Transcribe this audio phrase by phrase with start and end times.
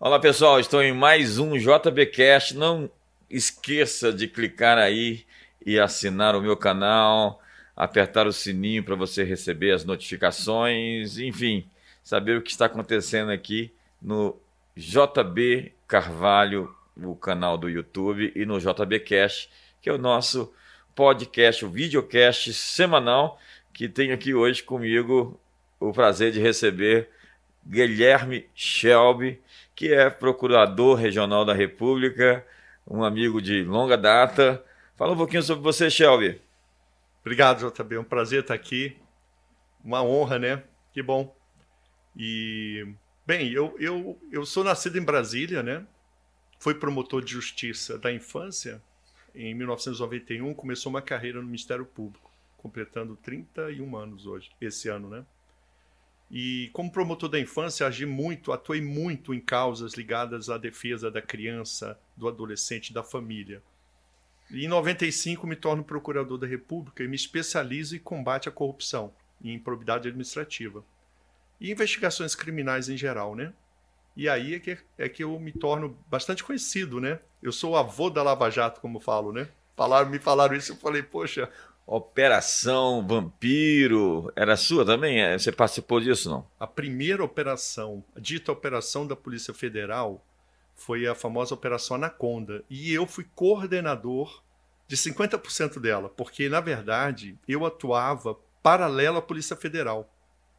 [0.00, 2.56] Olá pessoal, estou em mais um JBcast.
[2.56, 2.88] Não
[3.28, 5.26] esqueça de clicar aí
[5.66, 7.42] e assinar o meu canal,
[7.74, 11.68] apertar o sininho para você receber as notificações, enfim,
[12.04, 14.36] saber o que está acontecendo aqui no
[14.76, 19.50] JB Carvalho, o canal do YouTube, e no JBcast,
[19.82, 20.54] que é o nosso
[20.94, 23.36] podcast, o videocast semanal,
[23.72, 25.40] que tem aqui hoje comigo
[25.80, 27.10] o prazer de receber
[27.66, 29.40] Guilherme Shelby,
[29.78, 32.44] que é procurador regional da República,
[32.84, 34.60] um amigo de longa data.
[34.96, 36.42] Fala um pouquinho sobre você, Shelby.
[37.20, 37.94] Obrigado, JB.
[37.94, 38.96] É um prazer estar aqui.
[39.84, 40.64] Uma honra, né?
[40.92, 41.32] Que bom.
[42.16, 42.92] E,
[43.24, 45.86] bem, eu, eu, eu sou nascido em Brasília, né?
[46.58, 48.82] Fui promotor de justiça da infância.
[49.32, 55.24] Em 1991, começou uma carreira no Ministério Público, completando 31 anos hoje, esse ano, né?
[56.30, 61.22] E como promotor da infância, agi muito, atuei muito em causas ligadas à defesa da
[61.22, 63.62] criança, do adolescente, da família.
[64.50, 69.12] E em 95 me torno procurador da República e me especializo em combate à corrupção
[69.40, 70.84] e improbidade administrativa.
[71.60, 73.52] E investigações criminais em geral, né?
[74.16, 77.20] E aí é que, é que eu me torno bastante conhecido, né?
[77.42, 79.48] Eu sou o avô da Lava Jato, como falo, né?
[79.76, 81.48] Falaram, me falaram isso, eu falei, poxa,
[81.90, 85.22] Operação Vampiro, era sua também?
[85.22, 86.46] É, você participou disso, não?
[86.60, 90.22] A primeira operação, dita operação da Polícia Federal,
[90.74, 92.62] foi a famosa Operação Anaconda.
[92.68, 94.42] E eu fui coordenador
[94.86, 100.12] de 50% dela, porque, na verdade, eu atuava paralelo à Polícia Federal.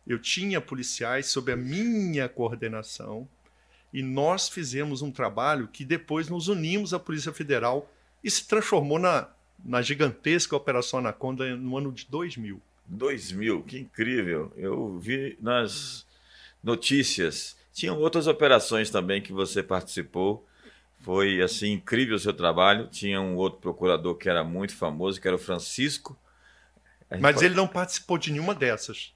[0.07, 3.29] Eu tinha policiais sob a minha coordenação
[3.93, 7.87] e nós fizemos um trabalho que depois nos unimos à Polícia Federal
[8.23, 9.29] e se transformou na
[9.63, 12.61] na gigantesca Operação Anaconda no ano de 2000.
[12.85, 14.51] 2000, que incrível!
[14.55, 16.05] Eu vi nas
[16.63, 17.55] notícias.
[17.73, 20.45] Tinham outras operações também que você participou.
[21.01, 22.87] Foi assim incrível o seu trabalho.
[22.87, 26.17] Tinha um outro procurador que era muito famoso, que era o Francisco.
[27.09, 27.45] Mas pode...
[27.45, 29.13] ele não participou de nenhuma dessas.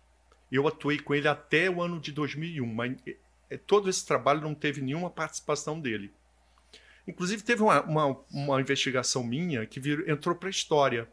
[0.51, 4.53] Eu atuei com ele até o ano de 2001, mas eh, todo esse trabalho não
[4.53, 6.11] teve nenhuma participação dele.
[7.07, 11.09] Inclusive, teve uma, uma, uma investigação minha que vir, entrou para a história.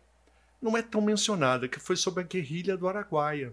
[0.60, 3.52] Não é tão mencionada, que foi sobre a guerrilha do Araguaia.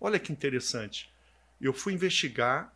[0.00, 1.12] Olha que interessante.
[1.60, 2.72] Eu fui investigar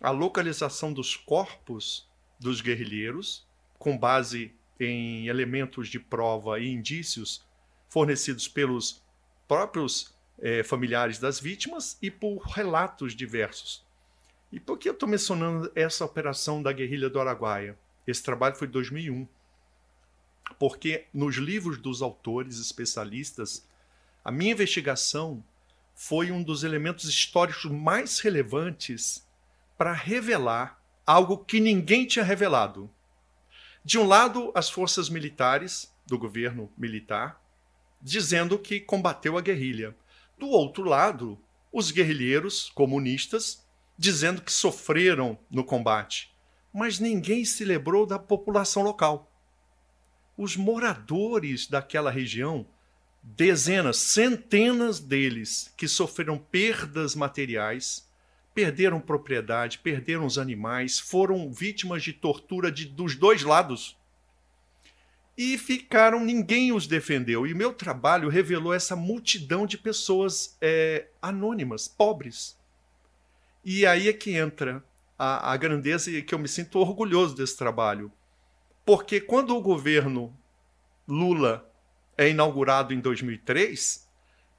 [0.00, 3.46] a localização dos corpos dos guerrilheiros,
[3.78, 7.44] com base em elementos de prova e indícios
[7.88, 9.02] fornecidos pelos
[9.46, 13.84] próprios eh, familiares das vítimas e por relatos diversos.
[14.50, 17.78] E por que eu estou mencionando essa operação da guerrilha do Araguaia?
[18.06, 19.26] Esse trabalho foi de 2001.
[20.58, 23.66] Porque nos livros dos autores especialistas,
[24.24, 25.42] a minha investigação
[25.94, 29.26] foi um dos elementos históricos mais relevantes
[29.78, 32.90] para revelar algo que ninguém tinha revelado.
[33.84, 37.40] De um lado, as forças militares do governo militar,
[38.00, 39.94] dizendo que combateu a guerrilha.
[40.38, 41.38] Do outro lado,
[41.72, 43.64] os guerrilheiros comunistas,
[43.96, 46.31] dizendo que sofreram no combate
[46.72, 49.30] mas ninguém se lembrou da população local.
[50.36, 52.66] Os moradores daquela região,
[53.22, 58.08] dezenas, centenas deles, que sofreram perdas materiais,
[58.54, 63.96] perderam propriedade, perderam os animais, foram vítimas de tortura de, dos dois lados.
[65.36, 67.46] E ficaram, ninguém os defendeu.
[67.46, 72.56] E meu trabalho revelou essa multidão de pessoas é, anônimas, pobres.
[73.64, 74.84] E aí é que entra
[75.24, 78.10] a, a grandeza e que eu me sinto orgulhoso desse trabalho.
[78.84, 80.36] Porque quando o governo
[81.06, 81.70] Lula
[82.18, 84.08] é inaugurado em 2003,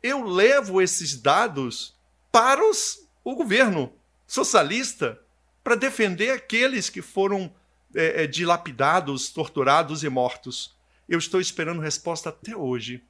[0.02, 1.97] eu levo esses dados
[2.31, 3.91] para os, o governo
[4.25, 5.19] socialista
[5.62, 7.53] para defender aqueles que foram
[7.94, 10.78] é, é, dilapidados, torturados e mortos.
[11.09, 13.03] Eu estou esperando resposta até hoje,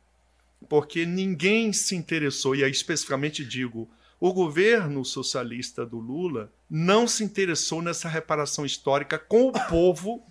[0.68, 3.88] porque ninguém se interessou, e aí especificamente digo,
[4.24, 10.26] o governo socialista do Lula não se interessou nessa reparação histórica com o povo,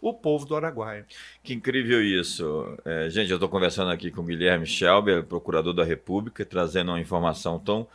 [0.00, 1.04] o povo do Araguaia.
[1.42, 2.78] Que incrível isso.
[2.84, 7.00] É, gente, eu estou conversando aqui com o Guilherme Schelber, procurador da República, trazendo uma
[7.00, 7.88] informação tão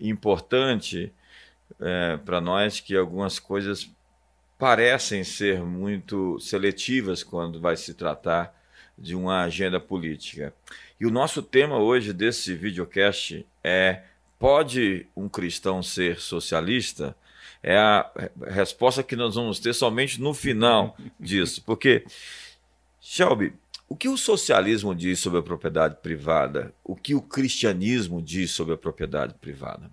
[0.00, 1.12] importante
[1.78, 3.94] é, para nós que algumas coisas
[4.58, 8.58] parecem ser muito seletivas quando vai se tratar
[8.96, 10.54] de uma agenda política.
[10.98, 14.04] E o nosso tema hoje desse videocast é
[14.40, 17.16] Pode um cristão ser socialista?
[17.62, 18.10] É a
[18.48, 21.62] resposta que nós vamos ter somente no final disso.
[21.64, 22.04] Porque,
[23.00, 23.52] Shelby,
[23.88, 26.74] o que o socialismo diz sobre a propriedade privada?
[26.82, 29.88] O que o cristianismo diz sobre a propriedade privada?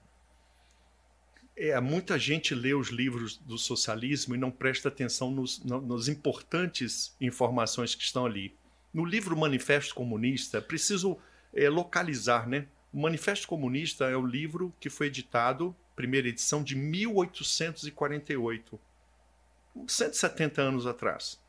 [1.58, 7.16] é, muita gente lê os livros do socialismo e não presta atenção nos, nos importantes
[7.20, 8.54] informações que estão ali.
[8.94, 11.18] No livro Manifesto Comunista, preciso
[11.52, 12.68] é, localizar, né?
[12.94, 18.80] O Manifesto Comunista é o livro que foi editado, primeira edição, de 1848,
[19.88, 21.40] 170 anos atrás.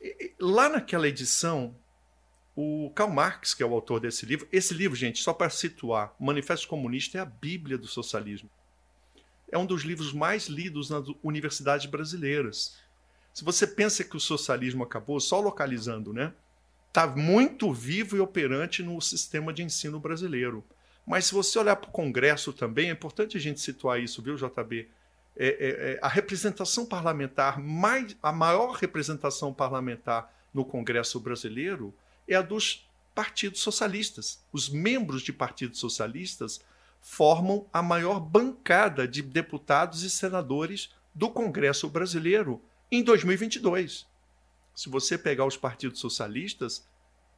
[0.00, 1.74] E, lá naquela edição,
[2.54, 6.14] o Karl Marx, que é o autor desse livro, esse livro, gente, só para situar,
[6.18, 8.50] o Manifesto Comunista é a Bíblia do socialismo
[9.50, 12.76] é um dos livros mais lidos nas universidades brasileiras.
[13.32, 16.32] Se você pensa que o socialismo acabou, só localizando, né?
[16.88, 20.64] Está muito vivo e operante no sistema de ensino brasileiro.
[21.06, 24.36] Mas se você olhar para o Congresso também, é importante a gente situar isso, viu,
[24.36, 24.88] JB?
[25.36, 31.94] É, é, é, a representação parlamentar, mais, a maior representação parlamentar no Congresso brasileiro
[32.26, 34.44] é a dos partidos socialistas.
[34.52, 36.60] Os membros de partidos socialistas
[37.00, 44.06] formam a maior bancada de deputados e senadores do Congresso brasileiro em 2022.
[44.78, 46.86] Se você pegar os partidos socialistas,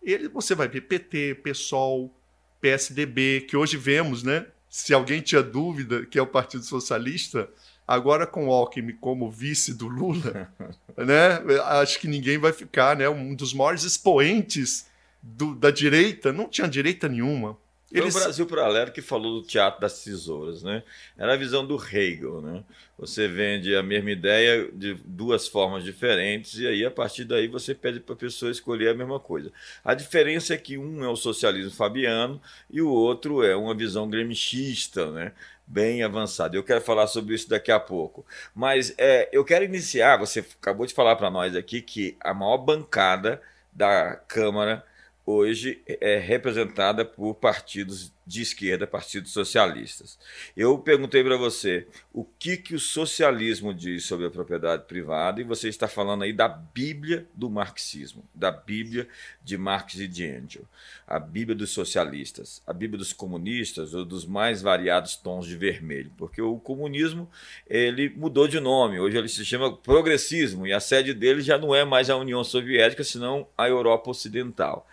[0.03, 2.15] ele, você vai ver PT, PSOL,
[2.61, 4.45] PSDB, que hoje vemos, né?
[4.69, 7.49] Se alguém tinha dúvida que é o Partido Socialista,
[7.89, 10.53] agora com o Alckmin como vice do Lula,
[10.99, 11.41] né?
[11.81, 13.09] Acho que ninguém vai ficar, né?
[13.09, 14.87] Um dos maiores expoentes
[15.23, 17.57] do, da direita, não tinha direita nenhuma.
[17.91, 18.15] Foi Eles...
[18.15, 20.85] o Brasil Paralelo que falou do teatro das tesouras, né?
[21.19, 22.63] Era a visão do Hegel, né?
[22.97, 27.75] Você vende a mesma ideia de duas formas diferentes e aí a partir daí você
[27.75, 29.51] pede para a pessoa escolher a mesma coisa.
[29.85, 32.41] A diferença é que um é o socialismo fabiano
[32.71, 35.33] e o outro é uma visão gremichista, né?
[35.67, 36.57] Bem avançada.
[36.57, 38.25] Eu quero falar sobre isso daqui a pouco.
[38.55, 40.17] Mas é, eu quero iniciar.
[40.19, 43.41] Você acabou de falar para nós aqui que a maior bancada
[43.73, 44.85] da Câmara
[45.31, 50.17] hoje é representada por partidos de esquerda, partidos socialistas.
[50.57, 55.45] Eu perguntei para você o que, que o socialismo diz sobre a propriedade privada e
[55.45, 59.09] você está falando aí da Bíblia do marxismo, da Bíblia
[59.43, 60.65] de Marx e de Engels,
[61.09, 66.13] a Bíblia dos socialistas, a Bíblia dos comunistas ou dos mais variados tons de vermelho,
[66.17, 67.29] porque o comunismo
[67.67, 71.75] ele mudou de nome, hoje ele se chama progressismo e a sede dele já não
[71.75, 74.87] é mais a União Soviética, senão a Europa Ocidental.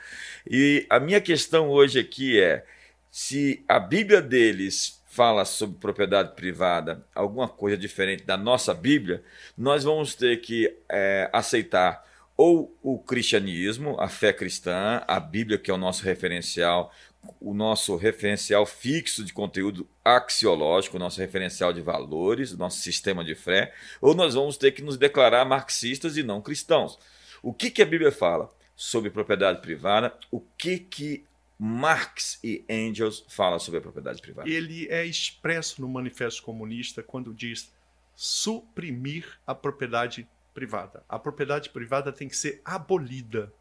[0.49, 2.65] E a minha questão hoje aqui é
[3.11, 9.23] se a Bíblia deles fala sobre propriedade privada, alguma coisa diferente da nossa Bíblia,
[9.57, 12.05] nós vamos ter que é, aceitar
[12.37, 16.93] ou o cristianismo, a fé cristã, a Bíblia, que é o nosso referencial,
[17.41, 23.25] o nosso referencial fixo de conteúdo axiológico, o nosso referencial de valores, o nosso sistema
[23.25, 26.99] de fé, ou nós vamos ter que nos declarar marxistas e não cristãos.
[27.41, 30.15] O que, que a Bíblia fala sobre propriedade privada?
[30.31, 31.25] O que, que
[31.59, 34.47] Marx e Engels falam sobre a propriedade privada.
[34.47, 37.73] Ele é expresso no Manifesto Comunista quando diz
[38.15, 41.03] suprimir a propriedade privada.
[41.09, 43.51] A propriedade privada tem que ser abolida.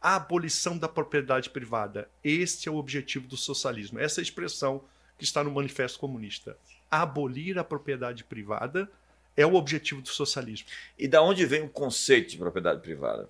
[0.00, 2.08] A abolição da propriedade privada.
[2.22, 3.98] Este é o objetivo do socialismo.
[3.98, 4.84] Essa é a expressão
[5.18, 6.56] que está no Manifesto Comunista.
[6.90, 8.90] Abolir a propriedade privada
[9.36, 10.68] é o objetivo do socialismo.
[10.98, 13.28] E da onde vem o conceito de propriedade privada?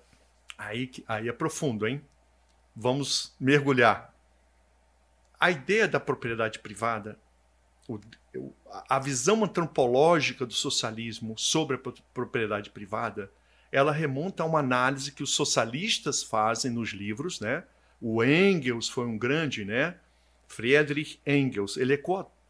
[0.63, 2.01] Aí, aí é profundo, hein?
[2.75, 4.13] vamos mergulhar.
[5.39, 7.17] A ideia da propriedade privada,
[8.87, 11.79] a visão antropológica do socialismo sobre a
[12.13, 13.31] propriedade privada,
[13.71, 17.63] ela remonta a uma análise que os socialistas fazem nos livros, né?
[18.01, 19.95] O Engels foi um grande, né?
[20.47, 21.97] Friedrich Engels, ele é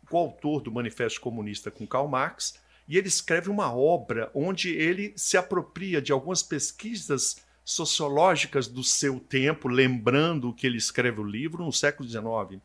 [0.10, 5.38] coautor do Manifesto Comunista com Karl Marx, e ele escreve uma obra onde ele se
[5.38, 11.72] apropria de algumas pesquisas sociológicas do seu tempo, lembrando que ele escreve o livro no
[11.72, 12.62] século XIX.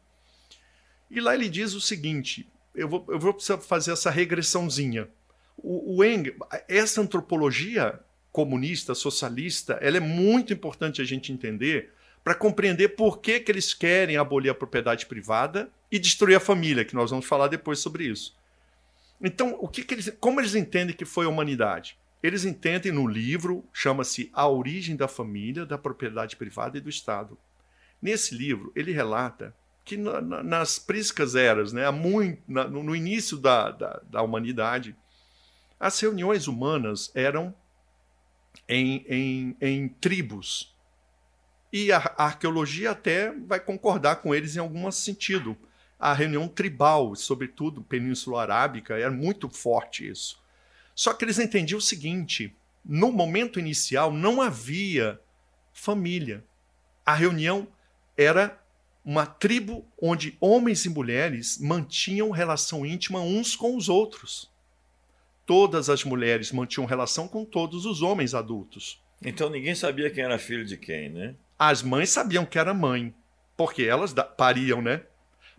[1.11, 5.09] E lá ele diz o seguinte: eu vou, eu vou precisar fazer essa regressãozinha.
[5.57, 6.05] O, o
[6.69, 7.99] essa antropologia
[8.31, 11.91] comunista, socialista, ela é muito importante a gente entender
[12.23, 16.85] para compreender por que, que eles querem abolir a propriedade privada e destruir a família,
[16.85, 18.37] que nós vamos falar depois sobre isso.
[19.23, 21.97] Então, o que, que eles, como eles entendem que foi a humanidade?
[22.23, 27.39] Eles entendem no livro, chama-se A Origem da Família, da Propriedade Privada e do Estado.
[28.01, 29.55] Nesse livro, ele relata
[29.85, 34.97] que na, na, nas priscas eras, né, muito, na, no início da, da, da, humanidade,
[35.79, 37.55] as reuniões humanas eram
[38.69, 40.75] em, em, em tribos.
[41.73, 45.57] E a, a arqueologia até vai concordar com eles em algum sentido.
[45.99, 50.45] A reunião tribal, sobretudo Península Arábica, era muito forte isso.
[50.97, 55.21] Só que eles entendiam o seguinte: no momento inicial não havia
[55.73, 56.43] família.
[57.05, 57.69] A reunião
[58.17, 58.59] era
[59.05, 64.51] uma tribo onde homens e mulheres mantinham relação íntima uns com os outros.
[65.45, 69.01] Todas as mulheres mantinham relação com todos os homens adultos.
[69.23, 71.37] Então ninguém sabia quem era filho de quem, né?
[71.59, 73.15] As mães sabiam que era mãe,
[73.57, 75.03] porque elas pariam, né?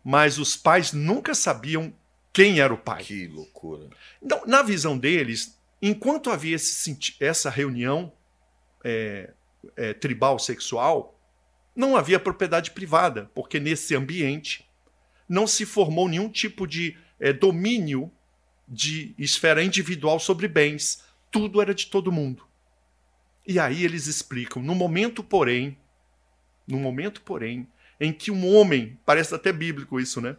[0.04, 1.94] Mas os pais nunca sabiam
[2.38, 3.04] quem era o pai.
[3.04, 3.90] Que loucura.
[4.22, 8.14] Então, na visão deles, enquanto havia esse, essa reunião
[8.84, 9.34] é,
[9.76, 11.20] é, tribal sexual,
[11.76, 14.70] não havia propriedade privada, porque nesse ambiente
[15.28, 18.12] não se formou nenhum tipo de é, domínio
[18.68, 21.04] de esfera individual sobre bens.
[21.32, 22.44] Tudo era de todo mundo.
[23.48, 25.76] E aí eles explicam, no momento, porém,
[26.68, 27.68] no momento, porém,
[28.00, 30.38] em que um homem, parece até bíblico isso, né?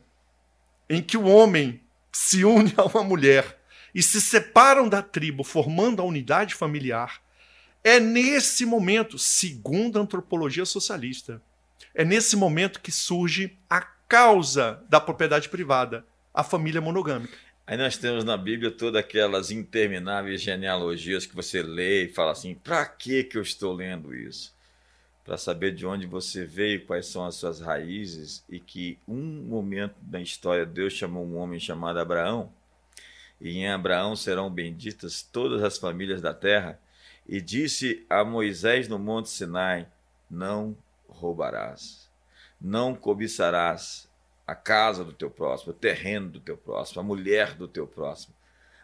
[0.88, 1.82] Em que o homem
[2.18, 3.60] se une a uma mulher
[3.94, 7.22] e se separam da tribo, formando a unidade familiar,
[7.84, 11.40] é nesse momento, segundo a antropologia socialista,
[11.94, 17.38] é nesse momento que surge a causa da propriedade privada, a família monogâmica.
[17.64, 22.52] Aí nós temos na Bíblia todas aquelas intermináveis genealogias que você lê e fala assim:
[22.52, 24.52] para que que eu estou lendo isso?
[25.28, 29.94] Para saber de onde você veio, quais são as suas raízes e que um momento
[30.00, 32.50] da história Deus chamou um homem chamado Abraão
[33.38, 36.80] e em Abraão serão benditas todas as famílias da terra
[37.28, 39.86] e disse a Moisés no Monte Sinai:
[40.30, 40.74] Não
[41.06, 42.10] roubarás,
[42.58, 44.08] não cobiçarás
[44.46, 48.34] a casa do teu próximo, o terreno do teu próximo, a mulher do teu próximo.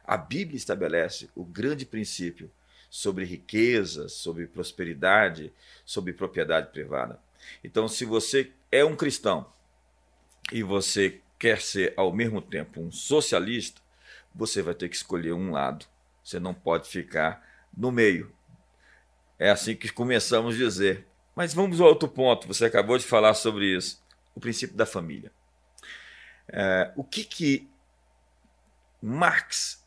[0.05, 2.51] A Bíblia estabelece o grande princípio
[2.95, 5.53] sobre riqueza, sobre prosperidade,
[5.85, 7.19] sobre propriedade privada.
[7.65, 9.53] Então, se você é um cristão
[10.53, 13.81] e você quer ser ao mesmo tempo um socialista,
[14.33, 15.87] você vai ter que escolher um lado.
[16.23, 17.45] Você não pode ficar
[17.77, 18.33] no meio.
[19.41, 21.05] É assim que começamos a dizer.
[21.35, 22.47] Mas vamos ao outro ponto.
[22.47, 24.01] Você acabou de falar sobre isso.
[24.37, 25.33] O princípio da família.
[26.47, 27.69] É, o que que
[29.03, 29.85] Marx,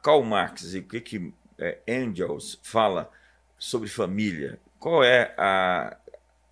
[0.00, 3.10] Karl Marx e o que que é, Engels fala
[3.58, 4.58] sobre família?
[4.78, 5.96] Qual é a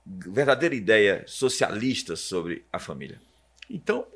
[0.06, 3.20] verdadeira ideia socialista sobre a família?
[3.70, 4.06] Então,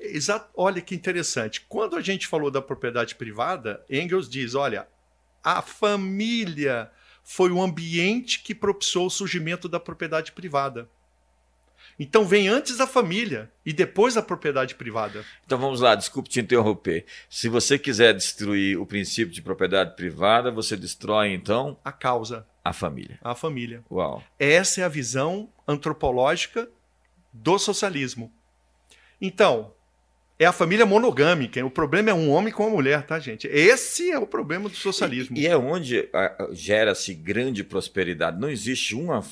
[0.55, 1.63] olha que interessante.
[1.63, 4.87] Quando a gente falou da propriedade privada, Engels diz: olha,
[5.43, 6.91] a família
[7.23, 10.89] foi o ambiente que propiciou o surgimento da propriedade privada.
[12.03, 15.25] Então vem antes a família e depois a propriedade privada.
[15.47, 17.07] Então vamos lá, desculpe te interromper.
[17.31, 22.73] Se você quiser destruir o princípio de propriedade privada, você destrói então a causa, a
[22.73, 23.21] família.
[23.23, 23.85] A família.
[23.89, 24.21] Uau.
[24.37, 26.69] Essa é a visão antropológica
[27.33, 28.33] do socialismo.
[29.21, 29.73] Então,
[30.41, 31.65] é a família monogâmica.
[31.65, 33.47] O problema é um homem com uma mulher, tá, gente?
[33.47, 35.37] Esse é o problema do socialismo.
[35.37, 36.09] E, e é onde
[36.51, 38.41] gera-se grande prosperidade.
[38.41, 39.25] Não existe uma,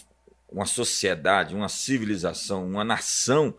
[0.51, 3.55] uma sociedade, uma civilização, uma nação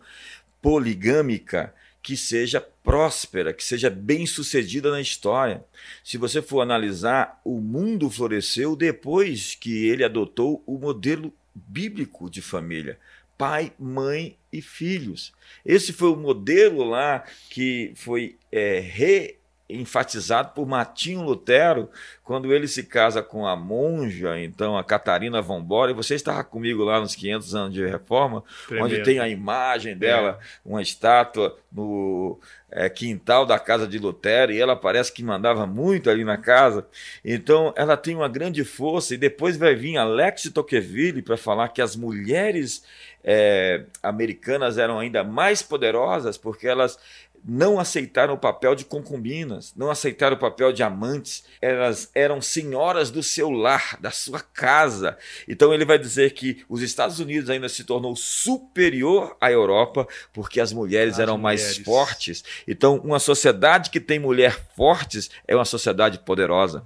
[0.60, 5.64] poligâmica que seja próspera, que seja bem sucedida na história.
[6.02, 12.42] Se você for analisar, o mundo floresceu depois que ele adotou o modelo bíblico de
[12.42, 12.98] família
[13.42, 15.32] pai, mãe e filhos.
[15.66, 19.34] Esse foi o modelo lá que foi é, re
[19.68, 21.88] enfatizado por Martinho Lutero
[22.22, 26.84] quando ele se casa com a monja, então a Catarina Vambora, e você estava comigo
[26.84, 28.84] lá nos 500 anos de reforma, Tremendo.
[28.86, 30.60] onde tem a imagem dela, é.
[30.64, 32.38] uma estátua no
[32.70, 36.86] é, quintal da casa de Lutero, e ela parece que mandava muito ali na casa.
[37.24, 41.82] Então ela tem uma grande força, e depois vai vir Alex Tocqueville para falar que
[41.82, 42.84] as mulheres
[43.24, 46.98] é, americanas eram ainda mais poderosas porque elas
[47.44, 53.10] não aceitaram o papel de concubinas, não aceitaram o papel de amantes, elas eram senhoras
[53.10, 55.18] do seu lar, da sua casa.
[55.48, 60.60] Então ele vai dizer que os Estados Unidos ainda se tornou superior à Europa porque
[60.60, 61.62] as mulheres as eram mulheres.
[61.62, 62.44] mais fortes.
[62.66, 66.84] Então, uma sociedade que tem mulheres fortes é uma sociedade poderosa.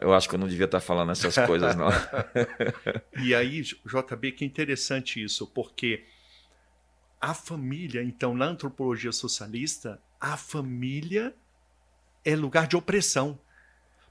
[0.00, 1.88] Eu acho que eu não devia estar falando essas coisas, não.
[3.22, 6.04] e aí, JB, que interessante isso, porque
[7.22, 11.32] a família, então, na antropologia socialista, a família
[12.24, 13.38] é lugar de opressão.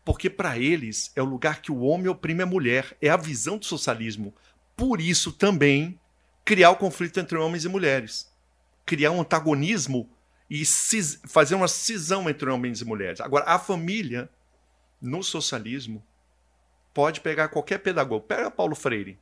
[0.06, 2.98] Porque para eles é o lugar que o homem oprime a mulher.
[3.01, 4.34] É a visão do socialismo.
[4.77, 6.00] Por isso também
[6.46, 8.32] criar o conflito entre homens e mulheres.
[8.86, 10.10] Criar um antagonismo
[10.50, 10.63] e
[11.27, 13.20] fazer uma cisão entre homens e mulheres.
[13.20, 14.30] Agora, a família,
[15.01, 16.01] no socialismo,
[16.94, 18.25] pode pegar qualquer pedagogo.
[18.25, 19.20] Pega Paulo Freire.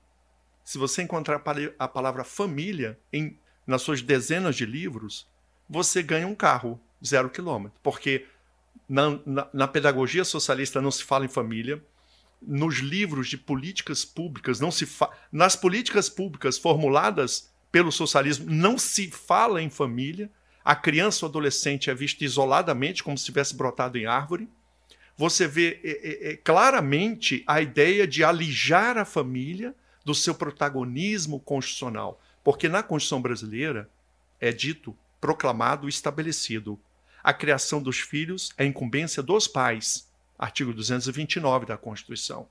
[0.63, 1.41] Se você encontrar
[1.79, 3.35] a palavra família em
[3.69, 5.27] nas suas dezenas de livros,
[5.69, 7.79] você ganha um carro zero quilômetro.
[7.83, 8.25] Porque
[8.89, 11.79] na, na, na, pedagogia socialista não se fala em família,
[12.41, 14.87] nos livros de políticas públicas não se
[15.31, 20.31] nas políticas públicas formuladas pelo socialismo, não se fala em família.
[20.65, 24.49] A criança ou adolescente é vista isoladamente, como se tivesse brotado em árvore.
[25.15, 31.39] Você vê é, é, é, claramente a ideia de alijar a família do seu protagonismo
[31.39, 32.19] constitucional.
[32.43, 33.89] Porque na Constituição brasileira
[34.39, 36.79] é dito, proclamado, estabelecido:
[37.23, 40.09] a criação dos filhos é incumbência dos pais.
[40.37, 42.47] Artigo 229 da Constituição.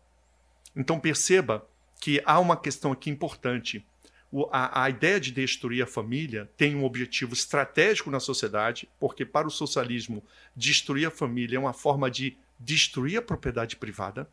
[0.76, 1.66] Então perceba
[2.00, 3.84] que há uma questão aqui importante.
[4.30, 9.24] O, a, a, ideia de destruir a família tem um objetivo estratégico na sociedade, porque
[9.24, 10.22] para o socialismo,
[10.54, 14.28] destruir a família é uma forma de destruir a propriedade privada.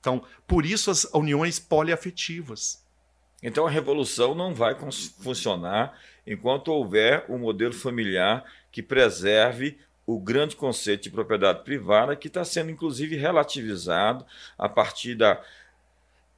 [0.00, 2.81] Então, por isso as uniões poliafetivas.
[3.42, 4.76] Então a revolução não vai
[5.20, 12.28] funcionar enquanto houver um modelo familiar que preserve o grande conceito de propriedade privada, que
[12.28, 14.24] está sendo inclusive relativizado
[14.56, 15.40] a partir da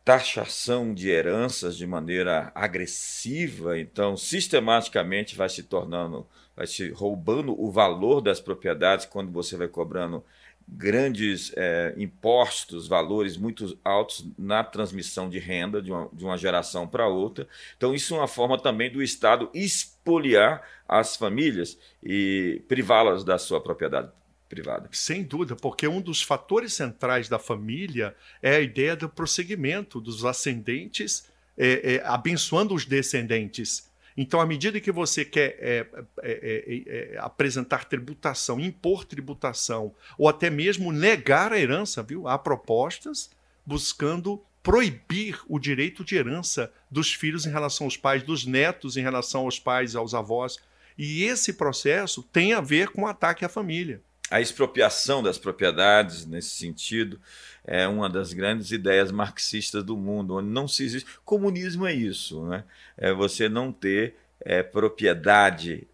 [0.05, 7.71] taxação de heranças de maneira agressiva, então sistematicamente vai se tornando, vai se roubando o
[7.71, 10.23] valor das propriedades quando você vai cobrando
[10.67, 16.87] grandes é, impostos, valores muito altos na transmissão de renda de uma, de uma geração
[16.87, 17.47] para outra.
[17.77, 23.61] Então, isso é uma forma também do Estado expoliar as famílias e privá-las da sua
[23.61, 24.11] propriedade
[24.49, 24.89] privada.
[24.93, 30.25] Sem dúvida, porque um dos fatores centrais da família é a ideia do prosseguimento dos
[30.25, 33.91] ascendentes, é, é, abençoando os descendentes.
[34.17, 35.87] Então, à medida que você quer é
[36.23, 42.29] é, é, é, apresentar tributação, impor tributação, ou até mesmo negar a herança, viu?
[42.29, 43.31] Há propostas
[43.67, 49.03] buscando proibir o direito de herança dos filhos em relação aos pais, dos netos em
[49.03, 50.59] relação aos pais aos avós.
[50.97, 54.01] E esse processo tem a ver com o ataque à família.
[54.35, 57.21] A expropriação das propriedades, nesse sentido,
[57.65, 61.09] é uma das grandes ideias marxistas do mundo, onde não se existe.
[61.25, 62.65] Comunismo é isso, né?
[62.97, 65.87] É você não ter é, propriedade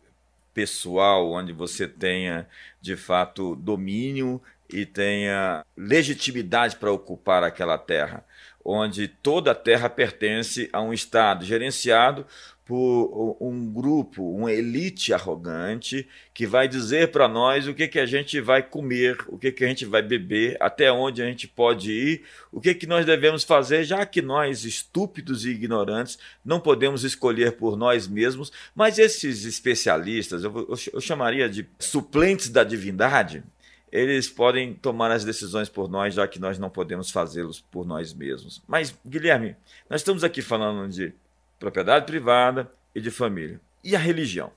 [0.55, 2.49] pessoal, onde você tenha
[2.81, 8.25] de fato domínio e tenha legitimidade para ocupar aquela terra,
[8.65, 12.27] onde toda a terra pertence a um Estado gerenciado
[12.71, 18.07] por um grupo, uma elite arrogante que vai dizer para nós o que, que a
[18.07, 21.91] gente vai comer, o que, que a gente vai beber, até onde a gente pode
[21.91, 27.03] ir, o que, que nós devemos fazer, já que nós, estúpidos e ignorantes, não podemos
[27.03, 33.43] escolher por nós mesmos, mas esses especialistas, eu, eu, eu chamaria de suplentes da divindade,
[33.91, 38.15] eles podem tomar as decisões por nós, já que nós não podemos fazê-los por nós
[38.15, 38.63] mesmos.
[38.69, 39.57] Mas, Guilherme,
[39.89, 41.13] nós estamos aqui falando de
[41.61, 43.61] propriedade privada e de família.
[43.85, 44.51] E a religião?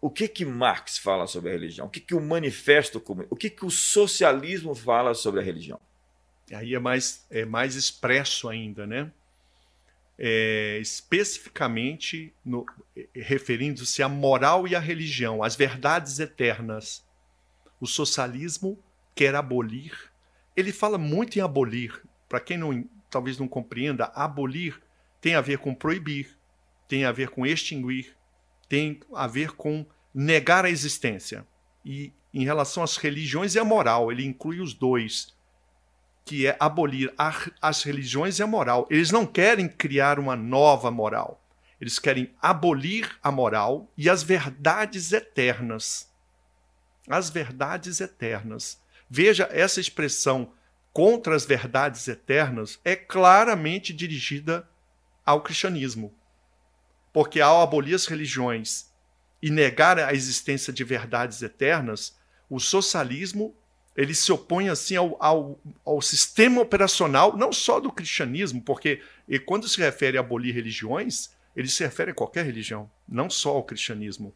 [0.00, 1.86] O que que Marx fala sobre a religião?
[1.86, 5.80] O que que o manifesto o que que o socialismo fala sobre a religião?
[6.52, 9.10] Aí é mais é mais expresso ainda, né?
[10.16, 12.32] É, especificamente
[13.16, 17.02] referindo-se à moral e à religião, às verdades eternas.
[17.80, 18.78] O socialismo
[19.14, 20.12] quer abolir.
[20.54, 22.00] Ele fala muito em abolir.
[22.28, 24.80] Para quem não, talvez não compreenda, abolir
[25.24, 26.36] tem a ver com proibir,
[26.86, 28.14] tem a ver com extinguir,
[28.68, 31.46] tem a ver com negar a existência.
[31.82, 35.34] E em relação às religiões e à moral, ele inclui os dois,
[36.26, 37.10] que é abolir
[37.62, 38.86] as religiões e a moral.
[38.90, 41.42] Eles não querem criar uma nova moral.
[41.80, 46.12] Eles querem abolir a moral e as verdades eternas.
[47.08, 48.78] As verdades eternas.
[49.08, 50.52] Veja essa expressão
[50.92, 54.68] contra as verdades eternas é claramente dirigida
[55.24, 56.14] ao cristianismo.
[57.12, 58.90] Porque ao abolir as religiões
[59.42, 62.16] e negar a existência de verdades eternas,
[62.48, 63.54] o socialismo
[63.96, 69.00] ele se opõe assim ao, ao, ao, sistema operacional, não só do cristianismo, porque
[69.46, 73.62] quando se refere a abolir religiões, ele se refere a qualquer religião, não só ao
[73.62, 74.34] cristianismo.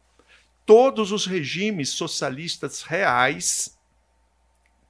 [0.65, 3.77] Todos os regimes socialistas reais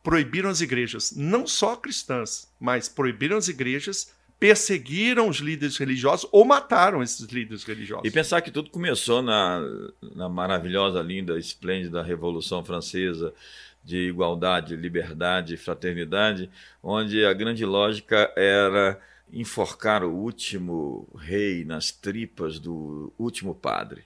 [0.04, 6.46] proibiram as igrejas, não só cristãs, mas proibiram as igrejas perseguiram os líderes religiosos ou
[6.46, 8.06] mataram esses líderes religiosos.
[8.06, 9.62] E pensar que tudo começou na,
[10.16, 13.34] na maravilhosa, linda, esplêndida Revolução Francesa
[13.84, 16.50] de igualdade, liberdade fraternidade,
[16.82, 19.00] onde a grande lógica era
[19.32, 24.04] enforcar o último rei nas tripas do último padre.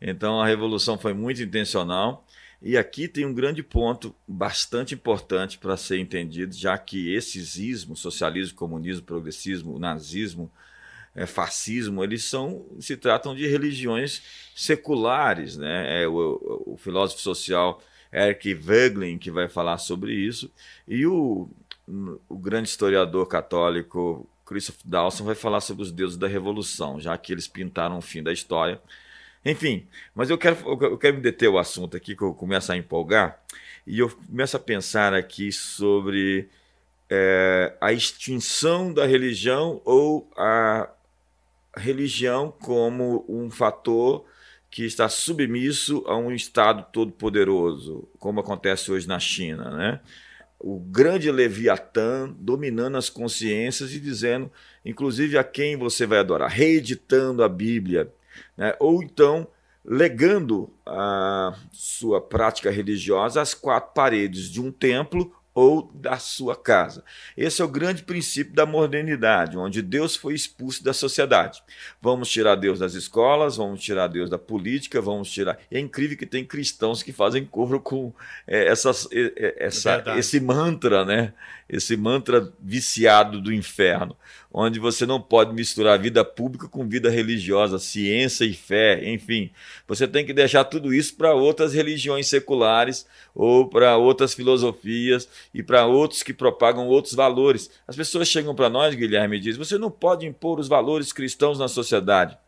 [0.00, 2.26] Então a revolução foi muito intencional
[2.62, 8.00] e aqui tem um grande ponto bastante importante para ser entendido, já que esses ismos,
[8.00, 10.50] socialismo, comunismo, progressismo, nazismo,
[11.14, 14.22] é, fascismo, eles são se tratam de religiões
[14.54, 16.02] seculares, né?
[16.02, 20.52] É o, o filósofo social Eric Wegelin que vai falar sobre isso
[20.86, 21.48] e o,
[22.28, 27.32] o grande historiador católico Christopher Dawson vai falar sobre os deuses da revolução, já que
[27.32, 28.80] eles pintaram o fim da história.
[29.44, 32.76] Enfim, mas eu quero, eu quero me deter o assunto aqui, que eu começo a
[32.76, 33.42] empolgar,
[33.86, 36.48] e eu começo a pensar aqui sobre
[37.08, 40.90] é, a extinção da religião ou a
[41.76, 44.24] religião como um fator
[44.70, 50.00] que está submisso a um Estado todo-poderoso, como acontece hoje na China, né?
[50.58, 54.52] O grande Leviatã dominando as consciências e dizendo,
[54.84, 58.12] inclusive, a quem você vai adorar, reeditando a Bíblia,
[58.56, 58.74] né?
[58.78, 59.46] ou então
[59.84, 67.04] legando a sua prática religiosa às quatro paredes de um templo ou da sua casa.
[67.36, 71.62] Esse é o grande princípio da modernidade, onde Deus foi expulso da sociedade.
[72.00, 75.58] Vamos tirar Deus das escolas, vamos tirar Deus da política, vamos tirar.
[75.70, 78.12] É incrível que tem cristãos que fazem coro com
[78.46, 81.32] é, essas, é, essa, é esse mantra, né?
[81.68, 84.16] Esse mantra viciado do inferno
[84.52, 89.50] onde você não pode misturar vida pública com vida religiosa, ciência e fé, enfim.
[89.86, 95.62] Você tem que deixar tudo isso para outras religiões seculares ou para outras filosofias e
[95.62, 97.70] para outros que propagam outros valores.
[97.86, 101.58] As pessoas chegam para nós, Guilherme, e dizem: você não pode impor os valores cristãos
[101.58, 102.38] na sociedade.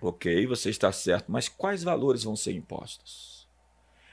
[0.00, 3.46] Ok, você está certo, mas quais valores vão ser impostos?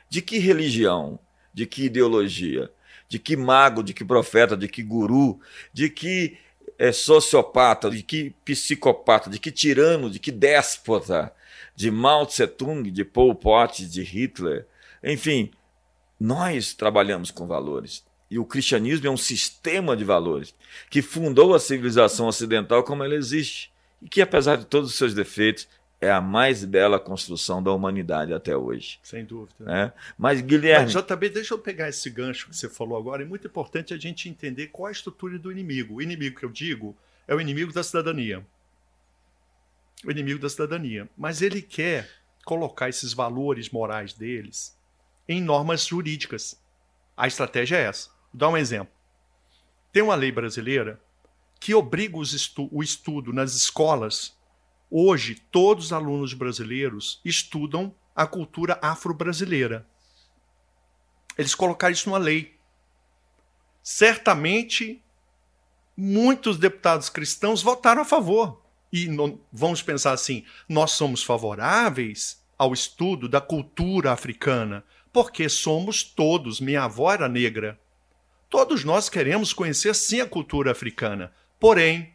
[0.08, 1.20] De que religião?
[1.54, 2.72] De que ideologia?
[3.08, 3.82] De que mago?
[3.82, 4.56] De que profeta?
[4.56, 5.40] De que guru?
[5.74, 6.38] De que
[6.78, 11.34] é, sociopata, de que psicopata, de que tirano, de que déspota,
[11.76, 14.68] de Mao Tse Tung, de Pol Pot, de Hitler.
[15.04, 15.52] Enfim,
[16.20, 18.04] nós trabalhamos com valores.
[18.30, 20.54] E o cristianismo é um sistema de valores
[20.90, 23.72] que fundou a civilização ocidental como ela existe.
[24.02, 25.68] E que, apesar de todos os seus defeitos,
[26.00, 29.00] é a mais bela construção da humanidade até hoje.
[29.04, 29.56] Sem dúvida.
[29.60, 29.94] Né?
[30.18, 30.94] Mas, Guilherme.
[30.94, 33.24] Mas, JB, deixa eu pegar esse gancho que você falou agora.
[33.24, 35.96] É muito importante a gente entender qual é a estrutura do inimigo.
[35.96, 36.96] O inimigo que eu digo
[37.28, 38.46] é o inimigo da cidadania.
[40.06, 41.10] O inimigo da cidadania.
[41.18, 42.10] Mas ele quer
[42.46, 44.78] colocar esses valores morais deles
[45.30, 46.60] em normas jurídicas.
[47.16, 48.10] A estratégia é essa.
[48.34, 48.94] Vou dar um exemplo.
[49.94, 51.02] Tem uma lei brasileira
[51.58, 54.38] que obriga estu o estudo nas escolas
[54.92, 59.88] Hoje, todos os alunos brasileiros estudam a cultura afro-brasileira.
[61.38, 62.58] Eles colocaram isso numa lei.
[63.84, 65.04] Certamente,
[65.96, 68.66] muitos deputados cristãos votaram a favor.
[68.92, 69.08] E
[69.54, 76.60] vamos pensar assim: nós somos favoráveis ao estudo da cultura africana, porque somos todos.
[76.60, 77.80] Minha avó era negra.
[78.50, 81.32] Todos nós queremos conhecer sim a cultura africana.
[81.60, 82.14] Porém,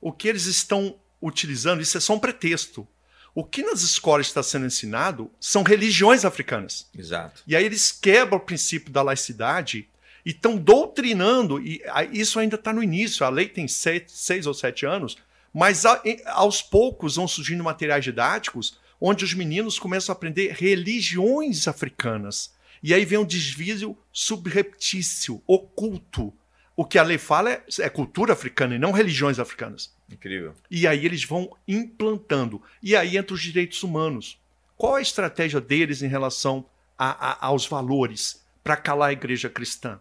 [0.00, 2.86] o que eles estão utilizando, isso é só um pretexto.
[3.34, 6.88] O que nas escolas está sendo ensinado são religiões africanas.
[6.96, 7.42] Exato.
[7.46, 9.88] E aí eles quebram o princípio da laicidade
[10.24, 14.54] e estão doutrinando, e isso ainda está no início, a lei tem sete, seis ou
[14.54, 15.16] sete anos,
[15.52, 15.84] mas
[16.26, 22.54] aos poucos vão surgindo materiais didáticos onde os meninos começam a aprender religiões africanas.
[22.80, 26.32] E aí vem um desvio subreptício, oculto.
[26.76, 29.92] O que a lei fala é, é cultura africana e não religiões africanas.
[30.08, 30.54] Incrível.
[30.70, 32.62] E aí eles vão implantando.
[32.80, 34.38] E aí entra os direitos humanos.
[34.76, 36.64] Qual a estratégia deles em relação
[36.96, 39.98] a, a, aos valores para calar a igreja cristã?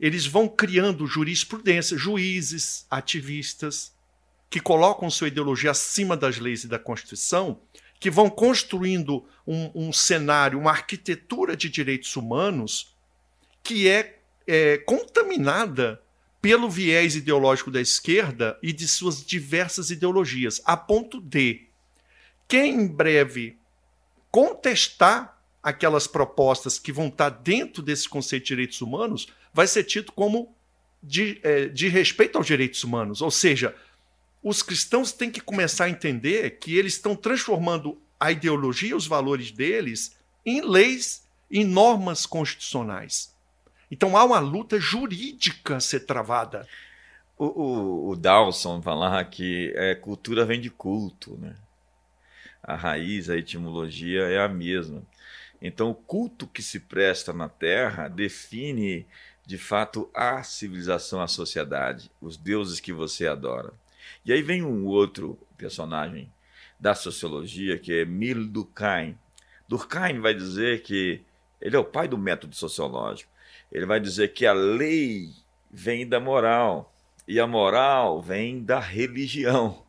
[0.00, 3.92] Eles vão criando jurisprudência, juízes, ativistas,
[4.48, 7.60] que colocam sua ideologia acima das leis e da Constituição,
[8.00, 12.94] que vão construindo um, um cenário, uma arquitetura de direitos humanos
[13.62, 16.00] que é, é contaminada
[16.40, 21.66] pelo viés ideológico da esquerda e de suas diversas ideologias, a ponto de
[22.46, 23.58] quem em breve
[24.30, 30.12] contestar aquelas propostas que vão estar dentro desse conceito de direitos humanos vai ser tido
[30.12, 30.54] como
[31.02, 33.20] de, é, de respeito aos direitos humanos.
[33.20, 33.74] Ou seja,
[34.42, 39.50] os cristãos têm que começar a entender que eles estão transformando a ideologia os valores
[39.50, 43.34] deles em leis, em normas constitucionais.
[43.90, 46.66] Então há uma luta jurídica a ser travada.
[47.36, 51.54] O, o, o Dawson falar que é, cultura vem de culto, né?
[52.62, 55.02] A raiz, a etimologia é a mesma.
[55.60, 59.06] Então, o culto que se presta na Terra define,
[59.46, 63.72] de fato, a civilização, a sociedade, os deuses que você adora.
[64.24, 66.30] E aí vem um outro personagem
[66.78, 69.18] da sociologia, que é Emile Durkheim.
[69.68, 71.20] Durkheim vai dizer que
[71.60, 73.30] ele é o pai do método sociológico
[73.70, 75.30] ele vai dizer que a lei
[75.70, 76.94] vem da moral
[77.26, 79.82] e a moral vem da religião.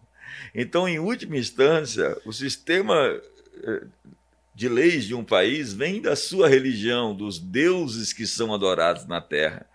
[0.53, 2.95] Então, em última instância, o sistema
[3.63, 3.84] eh,
[4.53, 9.21] de leis de um país vem da sua religião, dos deuses que são adorados na
[9.21, 9.65] terra.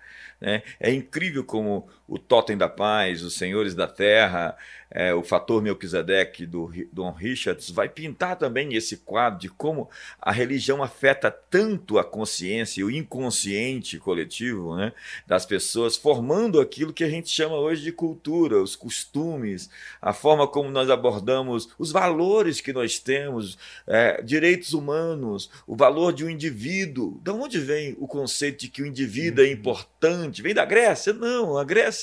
[0.41, 0.63] Né?
[0.79, 4.57] É incrível como o Totem da Paz, os Senhores da Terra,
[4.91, 9.89] é, o fator Melquisedeque do Don Richards vai pintar também esse quadro de como
[10.21, 14.93] a religião afeta tanto a consciência e o inconsciente coletivo né,
[15.27, 19.69] das pessoas, formando aquilo que a gente chama hoje de cultura, os costumes,
[20.01, 26.13] a forma como nós abordamos os valores que nós temos, é, direitos humanos, o valor
[26.13, 27.19] de um indivíduo.
[27.23, 29.55] Da onde vem o conceito de que o indivíduo é uhum.
[29.55, 30.43] importante?
[30.43, 31.13] Vem da Grécia?
[31.13, 31.94] Não, a Grécia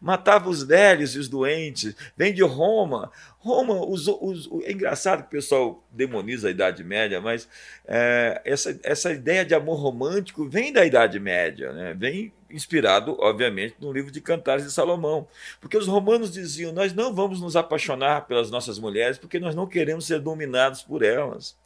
[0.00, 1.94] matava os velhos e os doentes.
[2.16, 3.10] Vem de Roma.
[3.38, 7.46] Roma, os, os, é engraçado que o pessoal demoniza a Idade Média, mas
[7.86, 11.94] é, essa, essa ideia de amor romântico vem da Idade Média, né?
[11.94, 15.26] vem inspirado, obviamente, no livro de Cantares de Salomão.
[15.60, 19.66] Porque os romanos diziam: nós não vamos nos apaixonar pelas nossas mulheres porque nós não
[19.66, 21.56] queremos ser dominados por elas.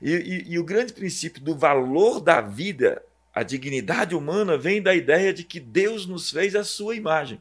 [0.00, 3.02] E, e, e o grande princípio do valor da vida,
[3.34, 7.40] a dignidade humana, vem da ideia de que Deus nos fez a sua imagem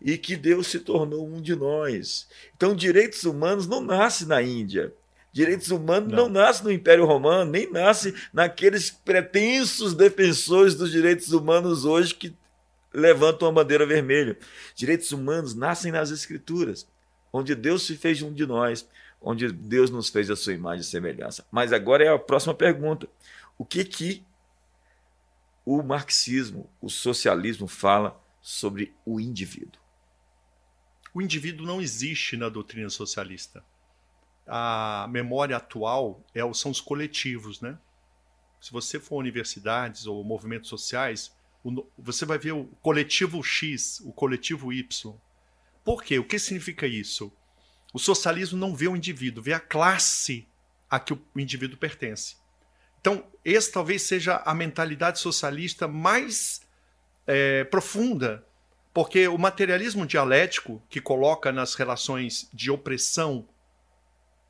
[0.00, 2.28] e que Deus se tornou um de nós.
[2.56, 4.92] Então, direitos humanos não nasce na Índia.
[5.32, 6.24] Direitos humanos não.
[6.24, 12.34] não nasce no Império Romano, nem nasce naqueles pretensos defensores dos direitos humanos hoje que
[12.92, 14.38] levantam a bandeira vermelha.
[14.74, 16.86] Direitos humanos nascem nas Escrituras,
[17.32, 18.88] onde Deus se fez um de nós,
[19.20, 21.44] onde Deus nos fez a sua imagem e semelhança.
[21.50, 23.06] Mas agora é a próxima pergunta.
[23.58, 24.22] O que que
[25.66, 29.86] o marxismo, o socialismo fala sobre o indivíduo?
[31.16, 33.64] o indivíduo não existe na doutrina socialista.
[34.46, 37.78] A memória atual é, são os coletivos, né?
[38.60, 41.34] Se você for universidades ou movimentos sociais,
[41.96, 45.14] você vai ver o coletivo X, o coletivo Y.
[45.82, 46.18] Por quê?
[46.18, 47.32] O que significa isso?
[47.94, 50.46] O socialismo não vê o indivíduo, vê a classe
[50.90, 52.36] a que o indivíduo pertence.
[53.06, 56.60] Então, essa talvez seja a mentalidade socialista mais
[57.24, 58.44] é, profunda
[58.92, 63.46] porque o materialismo dialético, que coloca nas relações de opressão,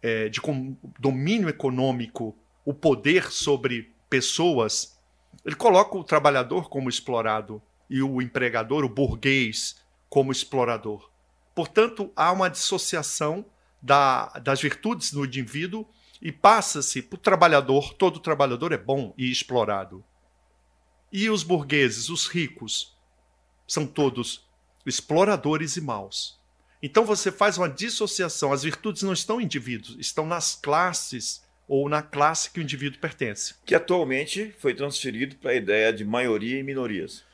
[0.01, 0.40] é, de
[0.99, 4.99] domínio econômico, o poder sobre pessoas,
[5.45, 11.11] ele coloca o trabalhador como explorado e o empregador, o burguês, como explorador.
[11.55, 13.45] Portanto, há uma dissociação
[13.83, 15.87] da, das virtudes do indivíduo
[16.20, 20.05] e passa-se para o trabalhador, todo trabalhador é bom e explorado.
[21.12, 22.96] E os burgueses, os ricos,
[23.66, 24.46] são todos
[24.85, 26.38] exploradores e maus.
[26.83, 28.52] Então você faz uma dissociação.
[28.52, 33.00] As virtudes não estão em indivíduos, estão nas classes ou na classe que o indivíduo
[33.00, 33.55] pertence.
[33.64, 37.24] Que atualmente foi transferido para a ideia de maioria e minorias.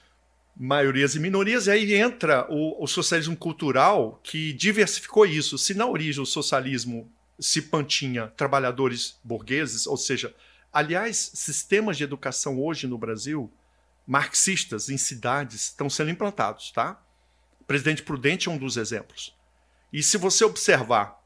[0.57, 5.59] Maiorias e minorias, e aí entra o, o socialismo cultural que diversificou isso.
[5.59, 10.35] Se na origem o socialismo se pantinha trabalhadores burgueses, ou seja,
[10.73, 13.53] aliás, sistemas de educação hoje no Brasil
[14.07, 17.01] marxistas em cidades estão sendo implantados, tá?
[17.67, 19.35] Presidente Prudente é um dos exemplos.
[19.93, 21.23] E se você observar,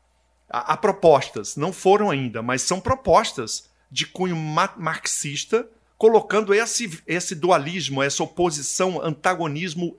[0.48, 8.02] há, propostas, não foram ainda, mas são propostas de cunho marxista, colocando esse, esse dualismo,
[8.02, 9.96] essa oposição, antagonismo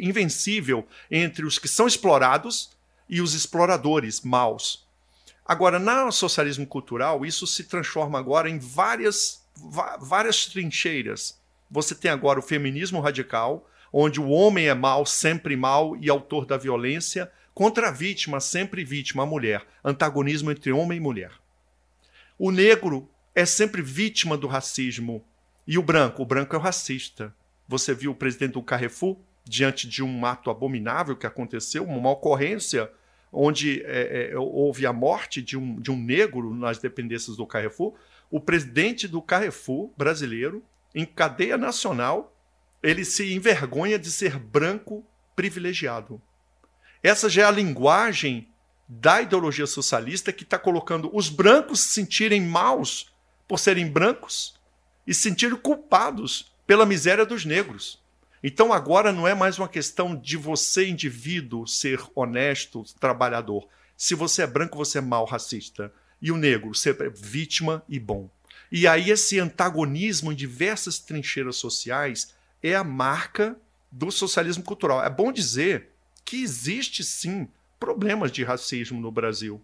[0.00, 2.70] invencível entre os que são explorados
[3.08, 4.85] e os exploradores maus.
[5.46, 9.46] Agora, no socialismo cultural, isso se transforma agora em várias,
[10.00, 15.96] várias trincheiras você tem agora o feminismo radical, onde o homem é mal, sempre mal
[15.96, 19.66] e autor da violência, contra a vítima, sempre vítima, a mulher.
[19.84, 21.32] Antagonismo entre homem e mulher.
[22.38, 25.24] O negro é sempre vítima do racismo.
[25.66, 26.22] E o branco?
[26.22, 27.34] O branco é o racista.
[27.66, 32.90] Você viu o presidente do Carrefour, diante de um ato abominável que aconteceu, uma ocorrência
[33.36, 37.94] onde é, é, houve a morte de um, de um negro nas dependências do Carrefour.
[38.30, 42.34] O presidente do Carrefour brasileiro em cadeia nacional,
[42.82, 46.20] ele se envergonha de ser branco privilegiado.
[47.02, 48.48] Essa já é a linguagem
[48.88, 53.12] da ideologia socialista que está colocando os brancos se sentirem maus
[53.46, 54.58] por serem brancos
[55.06, 58.02] e se sentirem culpados pela miséria dos negros.
[58.48, 63.66] Então agora não é mais uma questão de você, indivíduo, ser honesto, trabalhador.
[63.96, 65.92] Se você é branco, você é mal racista.
[66.22, 68.30] E o negro, ser vítima e bom.
[68.70, 73.56] E aí esse antagonismo em diversas trincheiras sociais é a marca
[73.90, 75.04] do socialismo cultural.
[75.04, 75.88] É bom dizer
[76.24, 77.48] que existe sim
[77.80, 79.60] problemas de racismo no Brasil.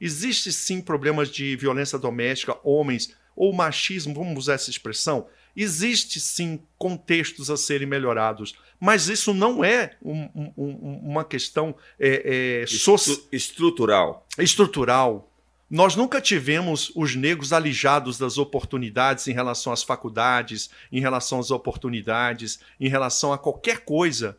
[0.00, 5.28] Existe sim problemas de violência doméstica, homens, ou machismo, vamos usar essa expressão.
[5.56, 12.62] Existe sim contextos a serem melhorados, mas isso não é um, um, uma questão é,
[12.62, 12.96] é, Estru
[13.30, 14.26] estrutural.
[14.38, 15.30] Estrutural
[15.70, 21.50] Nós nunca tivemos os negros alijados das oportunidades em relação às faculdades, em relação às
[21.50, 24.36] oportunidades, em relação a qualquer coisa.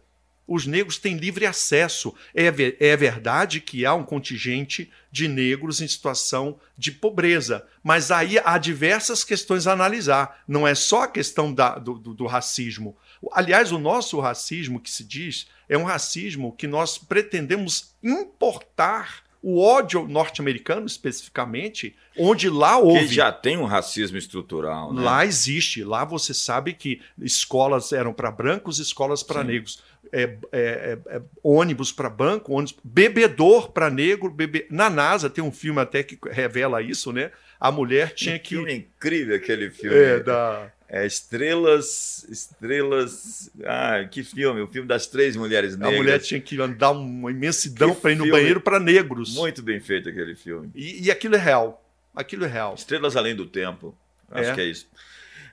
[0.47, 2.13] Os negros têm livre acesso.
[2.34, 2.45] É,
[2.79, 8.58] é verdade que há um contingente de negros em situação de pobreza, mas aí há
[8.58, 10.43] diversas questões a analisar.
[10.47, 12.95] Não é só a questão da, do, do, do racismo.
[13.31, 19.62] Aliás, o nosso racismo, que se diz, é um racismo que nós pretendemos importar o
[19.62, 23.08] ódio norte-americano, especificamente, onde lá houve.
[23.08, 24.91] Que já tem um racismo estrutural.
[24.91, 25.03] Né?
[25.03, 25.84] Lá existe.
[25.84, 29.84] Lá você sabe que escolas eram para brancos, escolas para negros.
[30.12, 34.31] É, é, é, é ônibus para banco, ônibus, bebedor para negro.
[34.31, 34.65] Bebe...
[34.67, 37.29] Na NASA tem um filme até que revela isso, né?
[37.60, 38.55] A mulher tinha que.
[38.55, 39.95] Filme incrível aquele filme.
[39.95, 40.71] É, da.
[40.87, 43.49] É, estrelas, estrelas.
[43.65, 44.61] Ah, que filme?
[44.61, 45.93] O filme das três mulheres negras.
[45.93, 49.33] A mulher tinha que andar uma imensidão para ir no banheiro para negros.
[49.33, 50.69] Muito bem feito aquele filme.
[50.75, 51.83] E, e, aquilo é real.
[52.15, 52.75] Aquilo é real.
[52.75, 53.97] Estrelas além do tempo.
[54.29, 54.55] Acho é.
[54.55, 54.87] que é isso.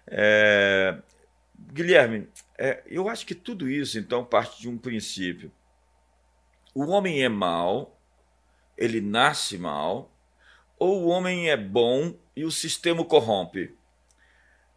[0.07, 0.99] É...
[1.73, 5.51] Guilherme, é, eu acho que tudo isso então parte de um princípio.
[6.75, 7.99] O homem é mau,
[8.77, 10.11] ele nasce mal,
[10.79, 13.75] ou o homem é bom e o sistema corrompe?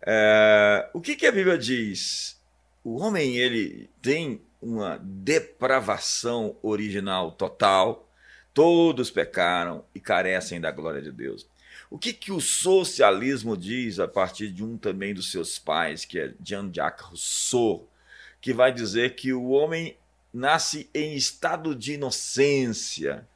[0.06, 2.40] É, o que, que a Bíblia diz?
[2.84, 8.08] O homem ele tem uma depravação original total,
[8.54, 11.48] todos pecaram e carecem da glória de Deus.
[11.90, 16.20] O que, que o socialismo diz a partir de um também dos seus pais, que
[16.20, 17.90] é Jean-Jacques Rousseau,
[18.40, 19.98] que vai dizer que o homem
[20.34, 23.28] nasce em estado de inocência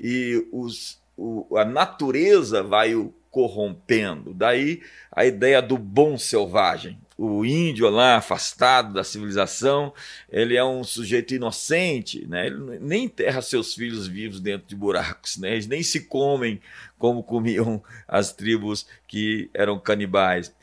[0.00, 4.32] e os, o, a natureza vai o corrompendo.
[4.34, 6.98] Daí a ideia do bom selvagem.
[7.16, 9.92] O índio lá, afastado da civilização,
[10.30, 12.46] ele é um sujeito inocente, né?
[12.46, 15.52] ele nem enterra seus filhos vivos dentro de buracos, né?
[15.52, 16.60] eles nem se comem
[16.96, 20.54] como comiam as tribos que eram canibais.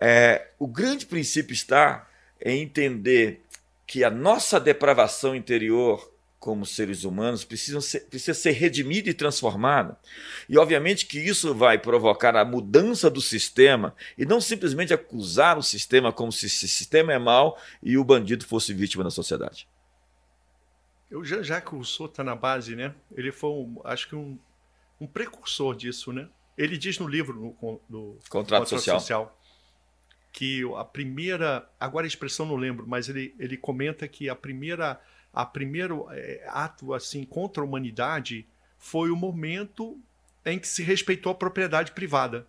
[0.00, 2.08] É, o grande princípio está
[2.44, 3.44] em entender
[3.86, 6.09] que a nossa depravação interior
[6.40, 9.96] como seres humanos precisa ser, precisa ser redimida e transformada.
[10.48, 15.62] E obviamente que isso vai provocar a mudança do sistema e não simplesmente acusar o
[15.62, 19.68] sistema como se o sistema é mau e o bandido fosse vítima da sociedade.
[21.10, 22.94] Eu já, já que o Rousseau está na base, né?
[23.14, 24.38] Ele foi, um, acho que um,
[24.98, 26.26] um precursor disso, né?
[26.56, 29.00] Ele diz no livro no, no Contrato, Contrato Social.
[29.00, 29.36] Social
[30.32, 35.00] que a primeira, agora a expressão não lembro, mas ele, ele comenta que a primeira
[35.32, 38.46] a primeiro é, ato assim contra a humanidade
[38.78, 39.98] foi o momento
[40.44, 42.46] em que se respeitou a propriedade privada.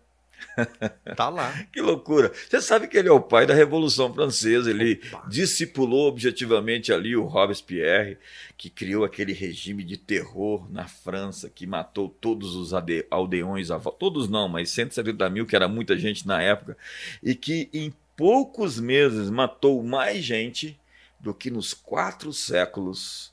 [1.16, 1.52] Tá lá.
[1.72, 2.32] que loucura.
[2.48, 4.70] Você sabe que ele é o pai da Revolução Francesa.
[4.70, 5.28] Ele Opa.
[5.28, 8.18] discipulou objetivamente ali o Robespierre,
[8.56, 12.72] que criou aquele regime de terror na França, que matou todos os
[13.10, 13.68] aldeões,
[13.98, 16.76] todos não, mas 170 mil, que era muita gente na época,
[17.22, 20.78] e que em poucos meses matou mais gente
[21.22, 23.32] do que nos quatro séculos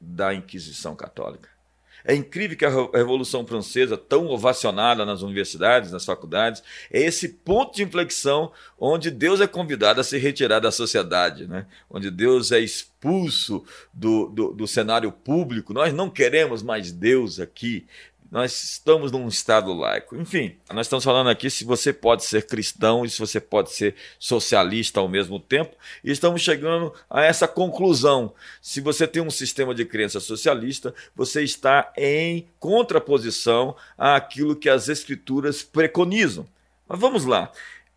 [0.00, 1.56] da Inquisição Católica.
[2.04, 7.74] É incrível que a Revolução Francesa, tão ovacionada nas universidades, nas faculdades, é esse ponto
[7.74, 11.66] de inflexão onde Deus é convidado a se retirar da sociedade, né?
[11.90, 15.74] onde Deus é expulso do, do, do cenário público.
[15.74, 17.84] Nós não queremos mais Deus aqui
[18.30, 20.16] nós estamos num estado laico.
[20.16, 23.94] Enfim, nós estamos falando aqui se você pode ser cristão e se você pode ser
[24.18, 28.34] socialista ao mesmo tempo, e estamos chegando a essa conclusão.
[28.60, 34.88] Se você tem um sistema de crença socialista, você está em contraposição àquilo que as
[34.88, 36.46] escrituras preconizam.
[36.88, 37.50] Mas vamos lá.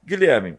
[0.06, 0.58] Guilherme,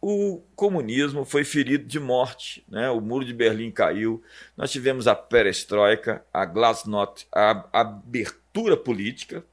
[0.00, 2.90] o comunismo foi ferido de morte, né?
[2.90, 4.22] o muro de Berlim caiu,
[4.56, 8.43] nós tivemos a perestroika, a glasnost, a abertura
[8.76, 9.44] política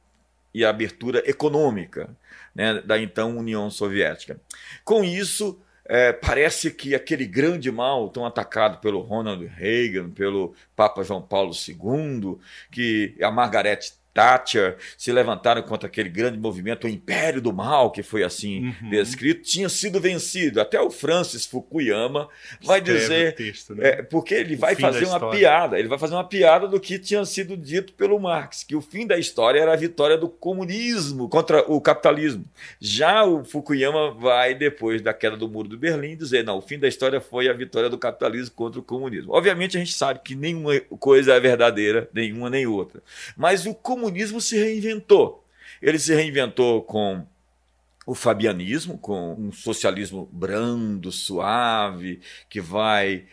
[0.53, 2.09] e a abertura econômica
[2.53, 2.81] né?
[2.81, 4.39] da então União Soviética.
[4.83, 11.03] Com isso, é, parece que aquele grande mal tão atacado pelo Ronald Reagan, pelo Papa
[11.03, 12.37] João Paulo II,
[12.69, 13.79] que a Margaret
[14.13, 18.89] Thatcher se levantaram contra aquele grande movimento, o Império do Mal, que foi assim uhum.
[18.89, 20.59] descrito, tinha sido vencido.
[20.59, 22.27] Até o Francis Fukuyama
[22.63, 23.35] vai Escreve dizer.
[23.35, 23.87] Texto, né?
[23.87, 25.39] é, porque ele o vai fazer uma história.
[25.39, 28.81] piada, ele vai fazer uma piada do que tinha sido dito pelo Marx, que o
[28.81, 32.43] fim da história era a vitória do comunismo contra o capitalismo.
[32.79, 36.77] Já o Fukuyama vai, depois da queda do muro do Berlim, dizer: não, o fim
[36.77, 39.33] da história foi a vitória do capitalismo contra o comunismo.
[39.33, 43.01] Obviamente a gente sabe que nenhuma coisa é verdadeira, nenhuma nem outra.
[43.37, 45.45] Mas o comunismo comunismo se reinventou.
[45.81, 47.25] Ele se reinventou com
[48.05, 53.25] o fabianismo, com um socialismo brando, suave, que vai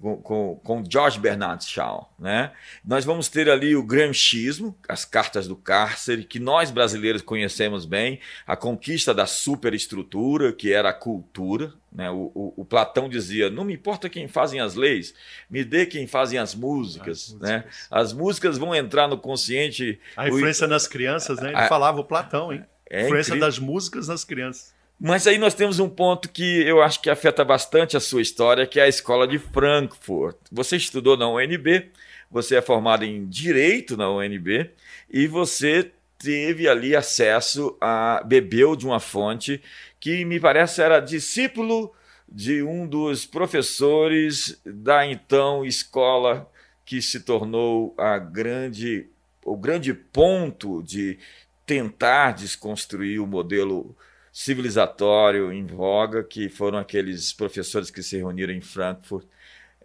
[0.00, 2.12] com, com, com George Bernard Shaw.
[2.18, 2.52] Né?
[2.84, 8.20] Nós vamos ter ali o Gramscismo, as cartas do cárcere, que nós brasileiros conhecemos bem,
[8.46, 11.72] a conquista da superestrutura, que era a cultura.
[11.92, 12.10] Né?
[12.10, 15.14] O, o, o, Platão dizia: não me importa quem fazem as leis,
[15.48, 17.34] me dê quem fazem as músicas.
[17.34, 17.56] As né?
[17.56, 17.88] músicas, né?
[17.90, 20.00] as músicas vão entrar no consciente.
[20.16, 20.70] A influência o...
[20.70, 21.50] nas crianças, né?
[21.50, 21.68] Ele a...
[21.68, 22.64] falava o Platão, hein?
[22.88, 23.48] É a influência incrível.
[23.48, 24.74] das músicas nas crianças.
[24.98, 28.66] Mas aí nós temos um ponto que eu acho que afeta bastante a sua história,
[28.66, 30.36] que é a escola de Frankfurt.
[30.50, 31.90] Você estudou na UNB,
[32.30, 34.70] você é formado em Direito na UNB
[35.10, 39.60] e você teve ali acesso a bebeu de uma fonte
[40.00, 41.92] que me parece era discípulo
[42.28, 46.50] de um dos professores da então escola
[46.84, 49.06] que se tornou a grande
[49.44, 51.18] o grande ponto de
[51.66, 53.94] tentar desconstruir o modelo
[54.34, 59.24] civilizatório em voga, que foram aqueles professores que se reuniram em Frankfurt.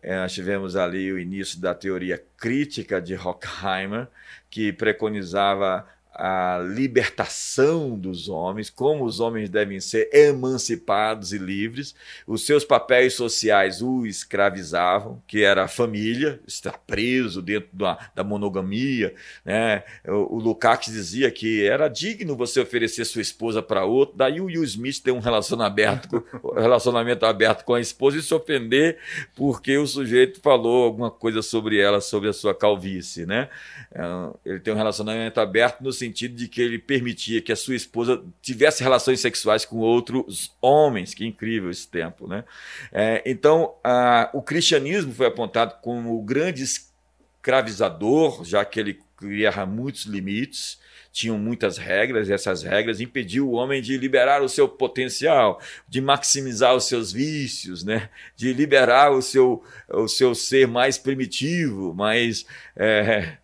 [0.01, 4.07] É, nós tivemos ali o início da teoria crítica de Horkheimer,
[4.49, 5.87] que preconizava
[6.19, 11.95] a libertação dos homens, como os homens devem ser emancipados e livres.
[12.27, 18.21] Os seus papéis sociais o escravizavam, que era a família, estar preso dentro da, da
[18.21, 19.15] monogamia.
[19.45, 19.81] Né?
[20.05, 24.45] O, o Lukács dizia que era digno você oferecer sua esposa para outro, daí o
[24.45, 28.97] Will Smith ter um relacionamento, aberto, relacionamento aberto com a esposa e se ofender
[29.35, 33.25] porque o sujeito falou alguma coisa sobre ela, sobre a sua calvície.
[33.25, 33.47] Né?
[33.93, 34.03] É,
[34.43, 38.23] ele tem um relacionamento aberto no sentido de que ele permitia que a sua esposa
[38.41, 41.13] tivesse relações sexuais com outros homens.
[41.13, 42.43] Que incrível esse tempo, né?
[42.91, 49.65] É, então, a, o cristianismo foi apontado como o grande escravizador, já que ele criava
[49.65, 50.79] muitos limites,
[51.11, 55.99] tinham muitas regras, e essas regras impediam o homem de liberar o seu potencial, de
[55.99, 58.09] maximizar os seus vícios, né?
[58.35, 62.45] de liberar o seu, o seu ser mais primitivo, mais.
[62.75, 63.37] É,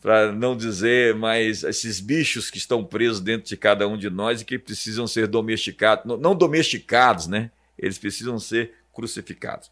[0.00, 4.40] para não dizer mais esses bichos que estão presos dentro de cada um de nós
[4.40, 7.50] e que precisam ser domesticados, não domesticados, né?
[7.78, 9.70] Eles precisam ser crucificados.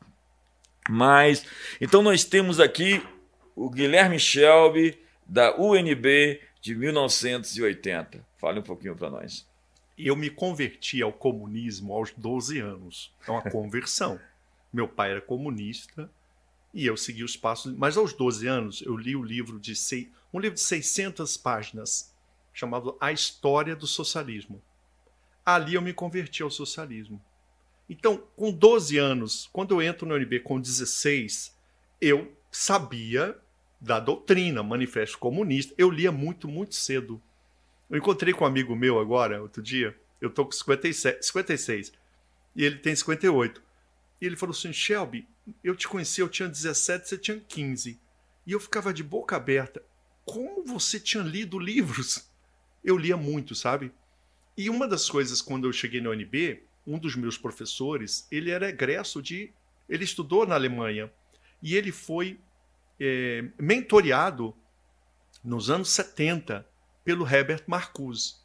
[0.89, 1.45] Mas,
[1.81, 3.03] então nós temos aqui
[3.55, 8.25] o Guilherme Shelby, da UNB, de 1980.
[8.39, 9.47] Fale um pouquinho para nós.
[9.99, 13.13] Eu me converti ao comunismo aos 12 anos.
[13.27, 14.21] É uma conversão.
[14.73, 16.11] Meu pai era comunista,
[16.77, 17.73] e eu segui os passos.
[17.75, 22.15] Mas aos 12 anos, eu li o livro de sei, um livro de 600 páginas,
[22.53, 24.63] chamado A História do Socialismo.
[25.45, 27.19] Ali eu me converti ao socialismo.
[27.89, 31.57] Então, com 12 anos, quando eu entro no UNB com 16,
[31.99, 33.39] eu sabia
[33.81, 35.73] da doutrina, manifesto comunista.
[35.79, 37.23] Eu lia muito, muito cedo.
[37.89, 41.93] Eu encontrei com um amigo meu agora, outro dia, eu tô com 57, 56,
[42.55, 43.63] e ele tem 58.
[44.21, 45.27] E ele falou assim: Shelby,
[45.63, 48.01] eu te conheci, eu tinha 17, você tinha 15.
[48.47, 49.83] E eu ficava de boca aberta.
[50.25, 52.29] Como você tinha lido livros?
[52.85, 53.93] Eu lia muito, sabe?
[54.57, 58.69] E uma das coisas, quando eu cheguei na UNB, um dos meus professores, ele era
[58.69, 59.53] egresso de.
[59.89, 61.13] Ele estudou na Alemanha.
[61.63, 62.39] E ele foi
[62.99, 64.55] é, mentoreado
[65.43, 66.67] nos anos 70
[67.05, 68.37] pelo Herbert Marcuse.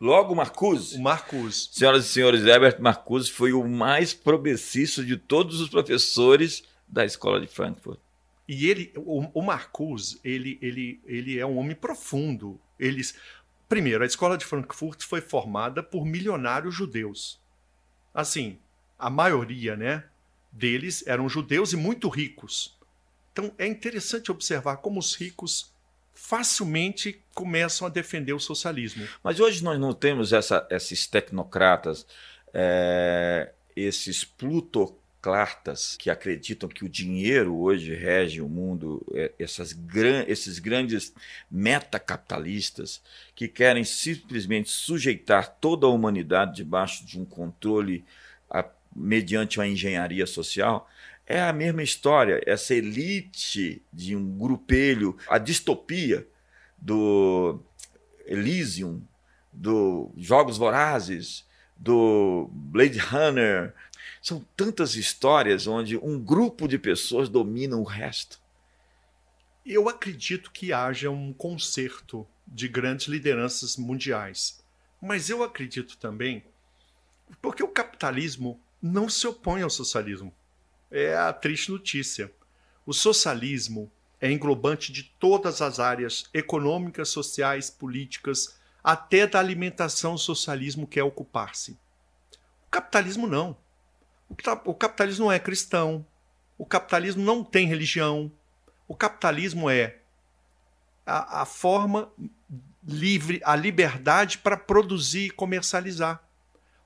[0.00, 0.96] Logo Marcuse.
[0.96, 1.68] O Marcuse.
[1.72, 7.40] Senhoras e senhores, Herbert Marcuse foi o mais progressista de todos os professores da escola
[7.40, 7.98] de Frankfurt.
[8.46, 12.60] E ele, o, o Marcuse, ele, ele, ele é um homem profundo.
[12.78, 13.14] Eles,
[13.68, 17.40] primeiro, a escola de Frankfurt foi formada por milionários judeus.
[18.12, 18.58] Assim,
[18.98, 20.04] a maioria, né,
[20.52, 22.76] deles eram judeus e muito ricos.
[23.32, 25.71] Então é interessante observar como os ricos
[26.32, 29.06] facilmente começam a defender o socialismo.
[29.22, 32.06] Mas hoje nós não temos essa, esses tecnocratas,
[32.54, 40.24] é, esses plutocratas que acreditam que o dinheiro hoje rege o mundo, é, essas gran,
[40.26, 41.12] esses grandes
[41.50, 43.02] metacapitalistas
[43.34, 48.06] que querem simplesmente sujeitar toda a humanidade debaixo de um controle
[48.48, 48.64] a,
[48.96, 50.88] mediante uma engenharia social.
[51.32, 56.28] É a mesma história, essa elite de um grupelho, a distopia
[56.76, 57.58] do
[58.26, 59.00] Elysium,
[59.50, 63.72] do Jogos Vorazes, do Blade Runner.
[64.20, 68.38] São tantas histórias onde um grupo de pessoas domina o resto.
[69.64, 74.62] Eu acredito que haja um concerto de grandes lideranças mundiais.
[75.00, 76.44] Mas eu acredito também
[77.40, 80.30] porque o capitalismo não se opõe ao socialismo
[80.92, 82.30] é a triste notícia.
[82.84, 83.90] O socialismo
[84.20, 91.02] é englobante de todas as áreas econômicas, sociais, políticas, até da alimentação o socialismo quer
[91.02, 91.72] ocupar-se.
[92.66, 93.56] O capitalismo não.
[94.64, 96.06] O capitalismo não é cristão.
[96.58, 98.30] O capitalismo não tem religião.
[98.86, 99.98] O capitalismo é
[101.06, 102.10] a, a forma
[102.86, 106.22] livre, a liberdade para produzir e comercializar.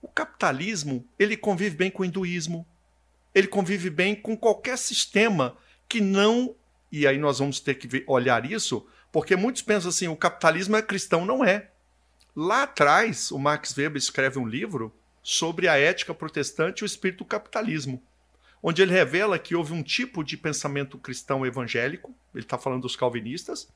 [0.00, 2.66] O capitalismo ele convive bem com o hinduísmo,
[3.36, 6.56] ele convive bem com qualquer sistema que não
[6.90, 10.80] e aí nós vamos ter que olhar isso, porque muitos pensam assim, o capitalismo é
[10.80, 11.68] cristão, não é.
[12.34, 14.90] Lá atrás, o Max Weber escreve um livro
[15.22, 18.02] sobre a ética protestante e o espírito do capitalismo,
[18.62, 22.96] onde ele revela que houve um tipo de pensamento cristão evangélico, ele está falando dos
[22.96, 23.68] calvinistas,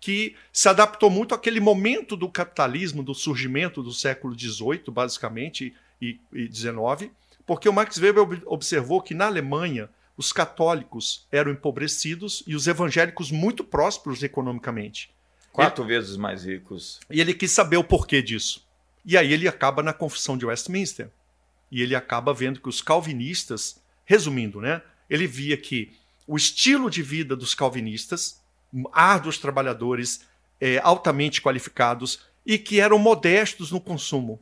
[0.00, 6.18] que se adaptou muito àquele momento do capitalismo, do surgimento do século XVIII, basicamente, e
[6.50, 7.10] XIX,
[7.46, 13.30] porque o Max Weber observou que na Alemanha os católicos eram empobrecidos e os evangélicos
[13.30, 15.10] muito prósperos economicamente.
[15.52, 17.00] Quatro ele, vezes mais ricos.
[17.10, 18.66] E ele quis saber o porquê disso.
[19.04, 21.10] E aí ele acaba na Confissão de Westminster.
[21.70, 25.92] E ele acaba vendo que os calvinistas, resumindo, né, ele via que
[26.26, 28.42] o estilo de vida dos calvinistas,
[28.92, 30.22] árduos trabalhadores,
[30.60, 34.40] é, altamente qualificados e que eram modestos no consumo.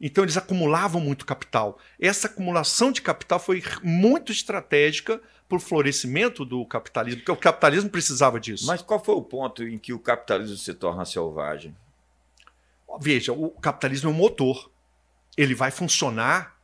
[0.00, 1.78] Então eles acumulavam muito capital.
[2.00, 7.90] Essa acumulação de capital foi muito estratégica para o florescimento do capitalismo, porque o capitalismo
[7.90, 8.66] precisava disso.
[8.66, 11.76] Mas qual foi o ponto em que o capitalismo se torna selvagem?
[13.00, 14.70] Veja, o capitalismo é um motor.
[15.36, 16.56] Ele vai funcionar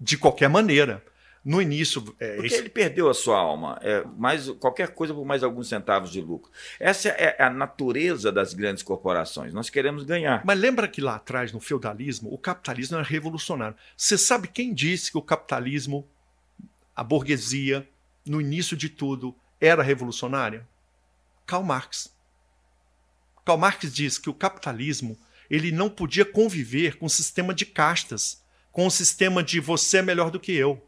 [0.00, 1.04] de qualquer maneira
[1.44, 2.14] no início.
[2.18, 2.58] É, Porque esse...
[2.58, 3.78] ele perdeu a sua alma.
[3.82, 6.50] É, mais, qualquer coisa por mais alguns centavos de lucro.
[6.78, 9.52] Essa é a natureza das grandes corporações.
[9.52, 10.42] Nós queremos ganhar.
[10.44, 13.76] Mas lembra que lá atrás, no feudalismo, o capitalismo era revolucionário.
[13.96, 16.06] Você sabe quem disse que o capitalismo,
[16.94, 17.88] a burguesia,
[18.24, 20.66] no início de tudo, era revolucionária?
[21.46, 22.14] Karl Marx.
[23.44, 25.18] Karl Marx diz que o capitalismo
[25.50, 30.02] ele não podia conviver com o sistema de castas, com o sistema de você é
[30.02, 30.82] melhor do que eu.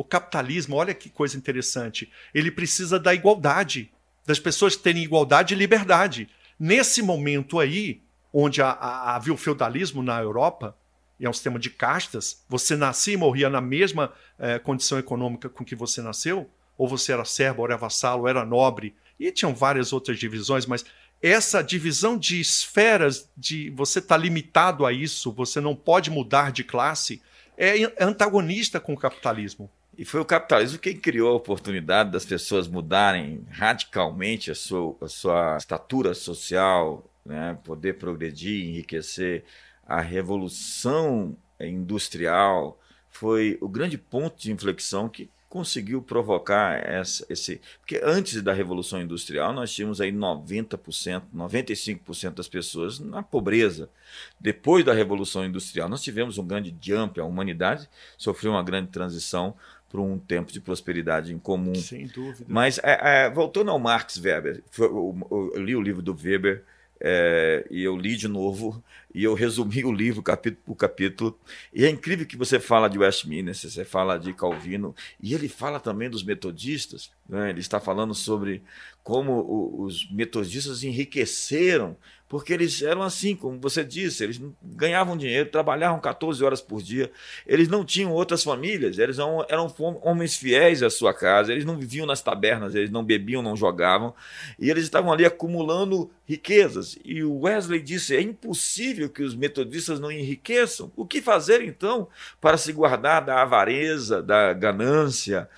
[0.00, 3.92] O capitalismo, olha que coisa interessante, ele precisa da igualdade,
[4.24, 6.26] das pessoas terem igualdade e liberdade.
[6.58, 8.00] Nesse momento aí,
[8.32, 10.74] onde havia o feudalismo na Europa,
[11.18, 15.50] e é um sistema de castas, você nascia e morria na mesma eh, condição econômica
[15.50, 16.48] com que você nasceu,
[16.78, 20.64] ou você era servo, ou era vassalo, ou era nobre, e tinham várias outras divisões,
[20.64, 20.82] mas
[21.20, 26.52] essa divisão de esferas, de você estar tá limitado a isso, você não pode mudar
[26.52, 27.20] de classe,
[27.54, 29.70] é antagonista com o capitalismo.
[30.00, 35.08] E foi o capitalismo quem criou a oportunidade das pessoas mudarem radicalmente a sua, a
[35.08, 37.58] sua estatura social, né?
[37.64, 39.44] poder progredir, enriquecer.
[39.86, 42.80] A revolução industrial
[43.10, 47.60] foi o grande ponto de inflexão que conseguiu provocar essa, esse.
[47.80, 53.90] Porque antes da Revolução Industrial, nós tínhamos aí 90%, 95% das pessoas na pobreza.
[54.38, 59.56] Depois da Revolução Industrial, nós tivemos um grande jump, a humanidade sofreu uma grande transição
[59.90, 61.74] para um tempo de prosperidade em comum.
[61.74, 62.46] Sem dúvida.
[62.46, 66.62] Mas, é, é, voltando ao Marx Weber, eu, li o livro do Weber
[67.00, 68.82] é, e eu li de novo
[69.12, 71.38] e eu resumi o livro capítulo por capítulo.
[71.74, 75.80] E é incrível que você fala de Westminster, você fala de Calvino, e ele fala
[75.80, 77.10] também dos metodistas.
[77.28, 77.50] Né?
[77.50, 78.62] Ele está falando sobre
[79.02, 81.96] como os metodistas enriqueceram
[82.30, 87.10] porque eles eram assim, como você disse, eles ganhavam dinheiro, trabalhavam 14 horas por dia,
[87.44, 91.76] eles não tinham outras famílias, eles eram, eram homens fiéis à sua casa, eles não
[91.76, 94.14] viviam nas tabernas, eles não bebiam, não jogavam,
[94.60, 96.96] e eles estavam ali acumulando riquezas.
[97.04, 100.92] E o Wesley disse: é impossível que os metodistas não enriqueçam.
[100.94, 102.06] O que fazer então
[102.40, 105.48] para se guardar da avareza, da ganância?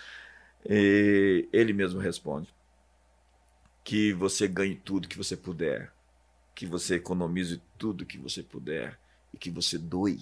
[0.66, 2.48] E ele mesmo responde:
[3.84, 5.92] que você ganhe tudo que você puder
[6.54, 8.98] que você economize tudo que você puder
[9.32, 10.20] e que você doe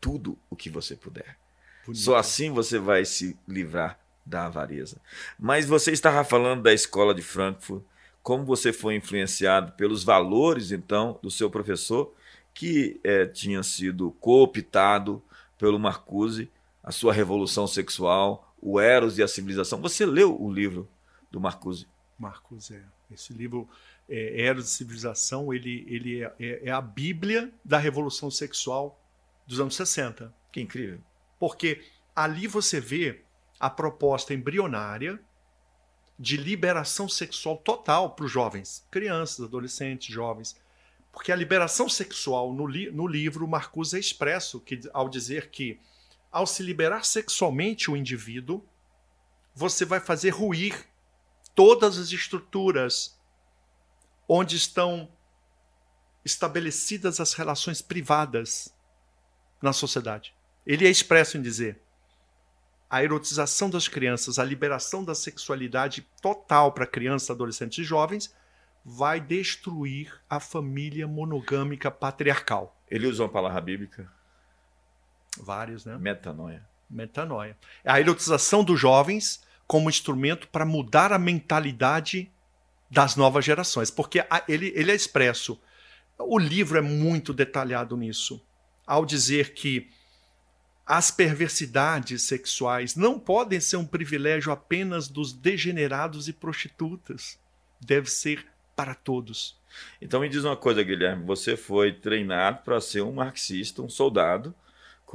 [0.00, 1.36] tudo o que você puder.
[1.84, 2.00] Bonito.
[2.00, 5.00] Só assim você vai se livrar da avareza.
[5.38, 7.82] Mas você estava falando da escola de Frankfurt,
[8.22, 12.12] como você foi influenciado pelos valores, então, do seu professor,
[12.52, 15.22] que é, tinha sido cooptado
[15.58, 16.50] pelo Marcuse,
[16.82, 19.80] a sua revolução sexual, o Eros e a civilização.
[19.80, 20.88] Você leu o livro
[21.30, 21.86] do Marcuse?
[22.18, 22.82] Marcuse, é.
[23.12, 23.68] Esse livro
[24.08, 29.00] é, Eros e Civilização, ele, ele é, é, é, a bíblia da revolução sexual
[29.46, 30.32] dos anos 60.
[30.50, 31.00] Que incrível.
[31.38, 33.22] Porque ali você vê
[33.60, 35.20] a proposta embrionária
[36.18, 40.56] de liberação sexual total para os jovens, crianças, adolescentes, jovens.
[41.12, 45.78] Porque a liberação sexual no, li no livro Marcuse é expresso que, ao dizer que,
[46.32, 48.64] ao se liberar sexualmente o indivíduo,
[49.54, 50.86] você vai fazer ruir
[51.56, 53.18] todas as estruturas
[54.28, 55.08] onde estão
[56.24, 58.72] estabelecidas as relações privadas
[59.62, 60.34] na sociedade.
[60.66, 61.80] Ele é expresso em dizer:
[62.90, 68.34] a erotização das crianças, a liberação da sexualidade total para crianças, adolescentes e jovens,
[68.84, 72.76] vai destruir a família monogâmica patriarcal.
[72.90, 74.12] Ele usa uma palavra bíblica?
[75.38, 75.96] Vários, né?
[75.96, 76.66] Metanoia.
[76.88, 77.56] Metanoia.
[77.84, 82.30] A erotização dos jovens como instrumento para mudar a mentalidade
[82.90, 85.60] das novas gerações, porque ele, ele é expresso.
[86.18, 88.40] O livro é muito detalhado nisso,
[88.86, 89.90] ao dizer que
[90.86, 97.38] as perversidades sexuais não podem ser um privilégio apenas dos degenerados e prostitutas.
[97.80, 98.46] Deve ser
[98.76, 99.58] para todos.
[100.00, 101.24] Então me diz uma coisa, Guilherme.
[101.24, 104.54] Você foi treinado para ser um marxista, um soldado,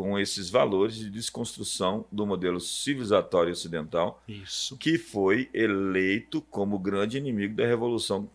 [0.02, 4.76] com esses valores de desconstrução do modelo civilizatório ocidental, Isso.
[4.78, 8.28] que foi eleito como grande inimigo da revolução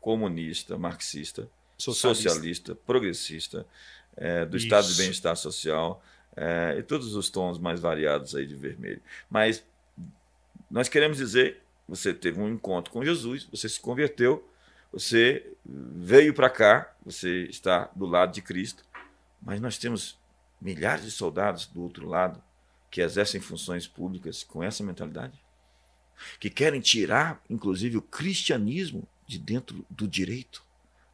[0.00, 1.48] comunista, marxista,
[1.78, 3.64] socialista, socialista progressista,
[4.16, 4.66] é, do Isso.
[4.66, 6.02] estado de bem-estar social
[6.36, 9.00] é, e todos os tons mais variados aí de vermelho.
[9.30, 9.62] Mas
[10.68, 14.44] nós queremos dizer, você teve um encontro com Jesus, você se converteu,
[14.92, 18.82] você veio para cá, você está do lado de Cristo,
[19.40, 20.18] mas nós temos
[20.64, 22.42] milhares de soldados do outro lado
[22.90, 25.38] que exercem funções públicas com essa mentalidade,
[26.40, 30.64] que querem tirar, inclusive, o cristianismo de dentro do direito,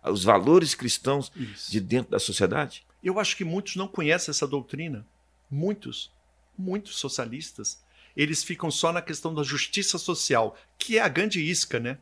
[0.04, 1.70] os valores cristãos Isso.
[1.70, 2.86] de dentro da sociedade.
[3.02, 5.06] Eu acho que muitos não conhecem essa doutrina.
[5.50, 6.12] Muitos,
[6.56, 7.82] muitos socialistas,
[8.16, 11.98] eles ficam só na questão da justiça social, que é a grande isca, né?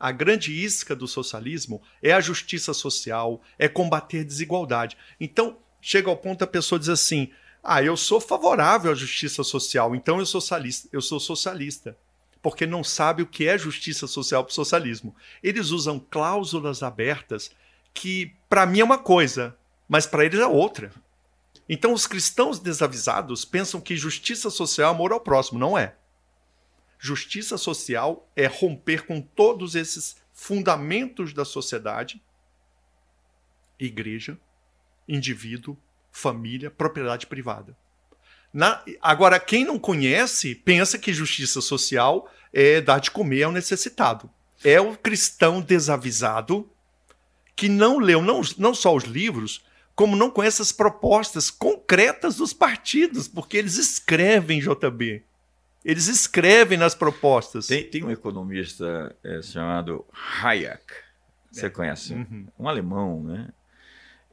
[0.00, 4.96] A grande isca do socialismo é a justiça social, é combater a desigualdade.
[5.20, 7.30] Então, chega ao ponto a pessoa diz assim:
[7.62, 11.98] "Ah, eu sou favorável à justiça social, então eu sou socialista, eu sou socialista".
[12.40, 15.14] Porque não sabe o que é justiça social para o socialismo.
[15.42, 17.50] Eles usam cláusulas abertas
[17.92, 19.56] que para mim é uma coisa,
[19.88, 20.90] mas para eles é outra.
[21.68, 25.94] Então os cristãos desavisados pensam que justiça social é amor ao próximo, não é.
[26.98, 32.22] Justiça social é romper com todos esses fundamentos da sociedade,
[33.78, 34.38] igreja,
[35.08, 35.76] indivíduo,
[36.10, 37.76] família, propriedade privada.
[38.52, 44.30] Na, agora, quem não conhece, pensa que justiça social é dar de comer ao necessitado.
[44.62, 46.68] É o cristão desavisado
[47.56, 52.52] que não leu não, não só os livros, como não conhece as propostas concretas dos
[52.52, 55.22] partidos, porque eles escrevem, JB.
[55.84, 57.66] Eles escrevem nas propostas.
[57.66, 60.84] Tem, tem um economista é, chamado Hayek,
[61.50, 61.70] você é.
[61.70, 62.14] conhece?
[62.14, 62.46] Uhum.
[62.58, 63.48] Um alemão, né?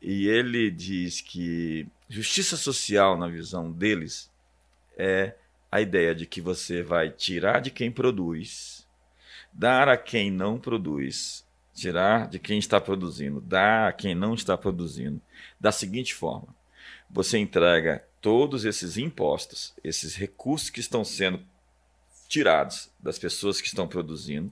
[0.01, 4.31] E ele diz que justiça social, na visão deles,
[4.97, 5.35] é
[5.71, 8.87] a ideia de que você vai tirar de quem produz,
[9.51, 14.57] dar a quem não produz, tirar de quem está produzindo, dar a quem não está
[14.57, 15.21] produzindo,
[15.59, 16.47] da seguinte forma:
[17.09, 21.41] você entrega todos esses impostos, esses recursos que estão sendo
[22.27, 24.51] tirados das pessoas que estão produzindo,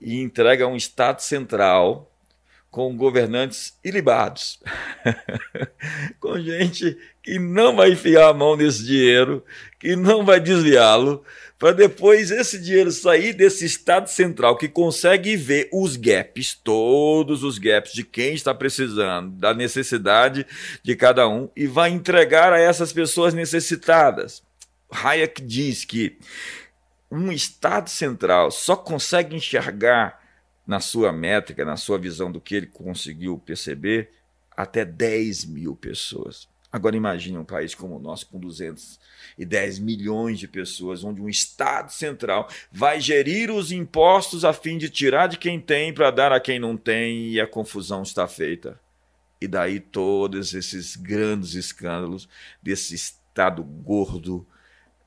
[0.00, 2.10] e entrega a um Estado central
[2.70, 4.60] com governantes ilibados,
[6.20, 9.44] com gente que não vai enfiar a mão nesse dinheiro,
[9.78, 11.24] que não vai desviá-lo,
[11.58, 17.56] para depois esse dinheiro sair desse Estado central que consegue ver os gaps, todos os
[17.58, 20.46] gaps de quem está precisando, da necessidade
[20.82, 24.42] de cada um, e vai entregar a essas pessoas necessitadas.
[24.90, 26.18] Hayek diz que
[27.10, 30.25] um Estado central só consegue enxergar
[30.66, 34.10] na sua métrica, na sua visão do que ele conseguiu perceber,
[34.56, 36.48] até 10 mil pessoas.
[36.72, 41.90] Agora imagine um país como o nosso, com 210 milhões de pessoas, onde um Estado
[41.92, 46.40] central vai gerir os impostos a fim de tirar de quem tem para dar a
[46.40, 48.78] quem não tem, e a confusão está feita.
[49.40, 52.28] E daí todos esses grandes escândalos
[52.62, 54.46] desse Estado gordo,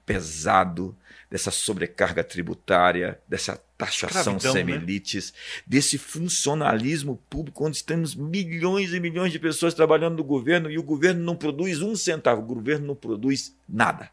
[0.06, 0.96] pesado,
[1.30, 5.40] dessa sobrecarga tributária, dessa taxação Escravidão, semelites, né?
[5.66, 10.84] desse funcionalismo público, onde temos milhões e milhões de pessoas trabalhando no governo e o
[10.84, 14.12] governo não produz um centavo, o governo não produz nada.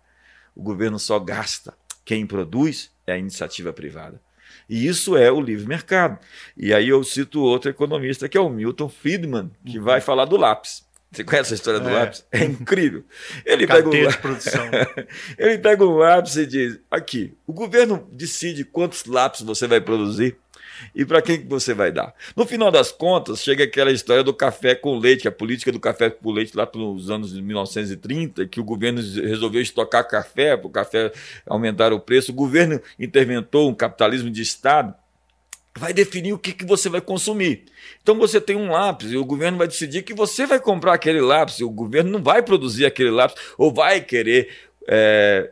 [0.54, 1.74] O governo só gasta.
[2.04, 4.20] Quem produz é a iniciativa privada.
[4.68, 6.18] E isso é o livre mercado.
[6.56, 9.84] E aí eu cito outro economista, que é o Milton Friedman, que uhum.
[9.84, 10.85] vai falar do lápis.
[11.10, 11.92] Você conhece a história do é.
[11.92, 12.26] lápis?
[12.30, 13.04] É incrível.
[13.46, 13.90] Ele pega, um...
[13.90, 14.66] de produção.
[15.38, 20.36] Ele pega um lápis e diz: aqui, o governo decide quantos lápis você vai produzir
[20.94, 22.14] e para quem você vai dar.
[22.34, 26.10] No final das contas, chega aquela história do café com leite, a política do café
[26.10, 30.70] com leite lá pelos anos de 1930, que o governo resolveu estocar café, para o
[30.70, 31.12] café
[31.46, 32.32] aumentar o preço.
[32.32, 34.94] O governo interventou um capitalismo de Estado
[35.78, 37.64] vai definir o que, que você vai consumir.
[38.02, 41.20] Então você tem um lápis e o governo vai decidir que você vai comprar aquele
[41.20, 44.48] lápis, e o governo não vai produzir aquele lápis ou vai querer
[44.88, 45.50] é,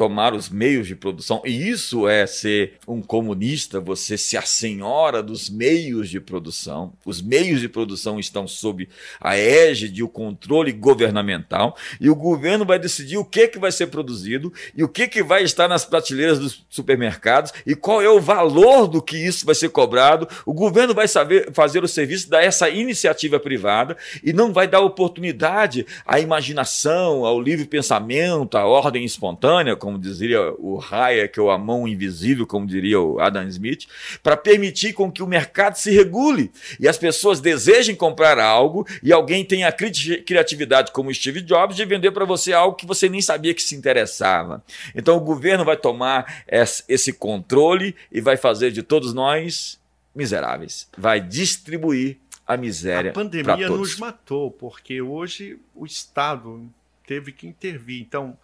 [0.00, 1.42] tomar os meios de produção.
[1.44, 6.94] E isso é ser um comunista, você se assenhora dos meios de produção.
[7.04, 8.88] Os meios de produção estão sob
[9.20, 13.88] a égide, o controle governamental, e o governo vai decidir o que, que vai ser
[13.88, 18.22] produzido e o que, que vai estar nas prateleiras dos supermercados e qual é o
[18.22, 20.26] valor do que isso vai ser cobrado.
[20.46, 25.86] O governo vai saber fazer o serviço dessa iniciativa privada e não vai dar oportunidade
[26.06, 32.46] à imaginação, ao livre pensamento, à ordem espontânea, dizia o Hayek, ou a mão invisível,
[32.46, 33.86] como diria o Adam Smith,
[34.22, 39.12] para permitir com que o mercado se regule e as pessoas desejem comprar algo e
[39.12, 43.20] alguém tenha a criatividade, como Steve Jobs, de vender para você algo que você nem
[43.20, 44.62] sabia que se interessava.
[44.94, 49.80] Então o governo vai tomar esse controle e vai fazer de todos nós
[50.14, 50.88] miseráveis.
[50.96, 53.10] Vai distribuir a miséria.
[53.10, 56.68] A pandemia nos matou, porque hoje o Estado
[57.06, 58.00] teve que intervir.
[58.00, 58.36] Então,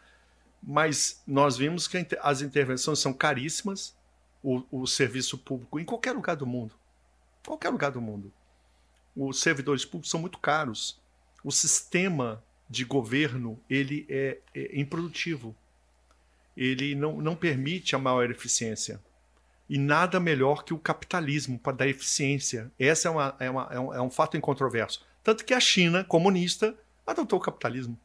[0.66, 3.94] mas nós vimos que as intervenções são caríssimas,
[4.42, 6.74] o, o serviço público em qualquer lugar do mundo,
[7.46, 8.32] qualquer lugar do mundo,
[9.14, 11.00] os servidores públicos são muito caros.
[11.44, 15.56] O sistema de governo ele é, é improdutivo.
[16.56, 19.00] Ele não, não permite a maior eficiência.
[19.68, 22.70] E nada melhor que o capitalismo para dar eficiência.
[22.78, 25.04] Essa é, uma, é, uma, é, um, é um fato incontroverso.
[25.22, 27.98] Tanto que a China, comunista, adotou o capitalismo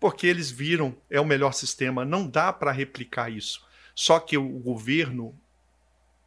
[0.00, 2.04] porque eles viram é o melhor sistema.
[2.04, 3.66] Não dá para replicar isso.
[3.94, 5.34] Só que o governo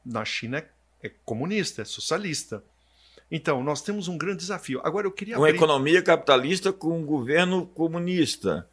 [0.05, 0.67] na China é,
[1.03, 2.63] é, comunista, é socialista.
[3.29, 4.81] Então, nós temos um grande desafio.
[4.83, 5.37] Agora, eu queria.
[5.37, 5.57] Uma abrir...
[5.57, 8.67] economia capitalista com um governo comunista.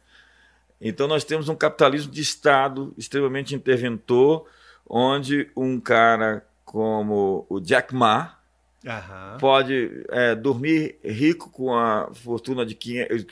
[0.81, 4.45] Então, nós temos um capitalismo de Estado extremamente interventor,
[4.85, 8.38] onde um cara como o Jack Ma,
[9.39, 12.77] Pode é, dormir rico com a fortuna de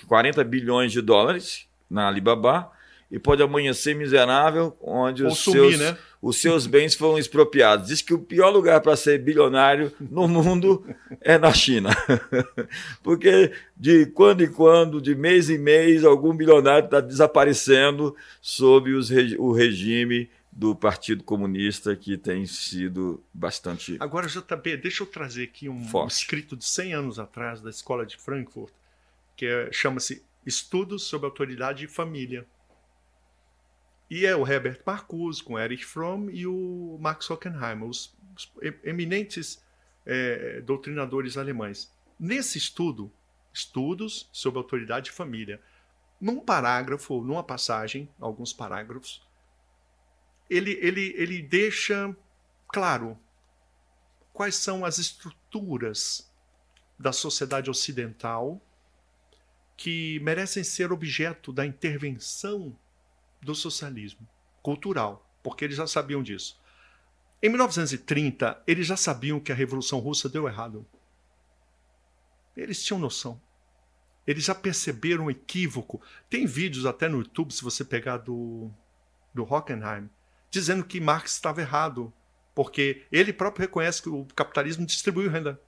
[0.08, 2.72] 40 bilhões de dólares na Alibaba
[3.10, 5.98] e pode amanhecer miserável onde os, sumir, seus, né?
[6.22, 7.88] os seus bens foram expropriados.
[7.88, 10.86] Diz que o pior lugar para ser bilionário no mundo
[11.22, 11.90] é na China.
[13.02, 19.10] Porque de quando em quando, de mês em mês, algum bilionário está desaparecendo sob os,
[19.38, 23.96] o regime do Partido Comunista que tem sido bastante.
[24.00, 28.04] Agora, JB, deixa eu trazer aqui um, um escrito de 100 anos atrás da Escola
[28.08, 28.74] de Frankfurt,
[29.36, 32.44] que é, chama-se Estudos sobre Autoridade e Família.
[34.10, 38.52] E é o Herbert Marcuse, com Erich Fromm e o Max Hockenheimer, os, os
[38.84, 39.64] eminentes
[40.08, 41.94] é, doutrinadores alemães.
[42.20, 43.12] Nesse estudo,
[43.54, 45.62] Estudos sobre Autoridade e Família,
[46.20, 49.27] num parágrafo, numa passagem, alguns parágrafos,
[50.50, 52.16] ele, ele, ele deixa
[52.68, 53.18] claro
[54.34, 56.32] quais são as estruturas
[56.98, 58.62] da sociedade ocidental
[59.76, 62.78] que merecem ser objeto da intervenção
[63.42, 64.28] do socialismo
[64.62, 66.60] cultural, porque eles já sabiam disso.
[67.42, 70.86] Em 1930, eles já sabiam que a Revolução Russa deu errado.
[72.56, 73.40] Eles tinham noção.
[74.26, 76.02] Eles já perceberam o equívoco.
[76.30, 78.72] Tem vídeos até no YouTube, se você pegar do,
[79.34, 80.10] do Hockenheim,
[80.50, 82.14] dizendo que Marx estava errado,
[82.56, 85.62] porque ele próprio reconhece que o capitalismo distribui renda.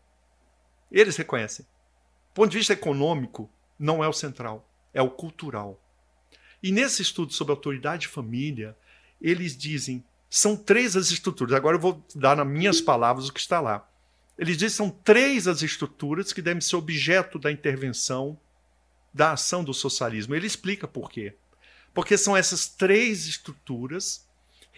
[0.92, 1.66] Eles reconhecem.
[1.66, 5.82] Do ponto de vista econômico, não é o central, é o cultural.
[6.62, 8.76] E nesse estudo sobre autoridade e família,
[9.22, 11.54] eles dizem, são três as estruturas.
[11.54, 13.88] Agora eu vou dar nas minhas palavras o que está lá.
[14.38, 18.40] Eles dizem são três as estruturas que devem ser objeto da intervenção
[19.14, 20.36] da ação do socialismo.
[20.36, 21.36] Ele explica por quê.
[21.94, 24.29] Porque são essas três estruturas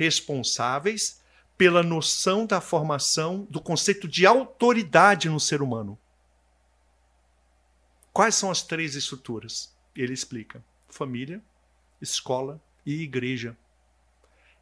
[0.02, 1.22] responsáveis
[1.56, 5.96] pela noção da formação do conceito de autoridade no ser humano.
[8.12, 9.72] Quais são as três estruturas?
[9.96, 11.40] Ele explica: família,
[12.02, 13.56] escola e igreja.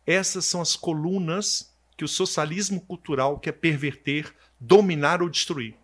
[0.05, 5.75] Essas são as colunas que o socialismo cultural quer perverter, dominar ou destruir.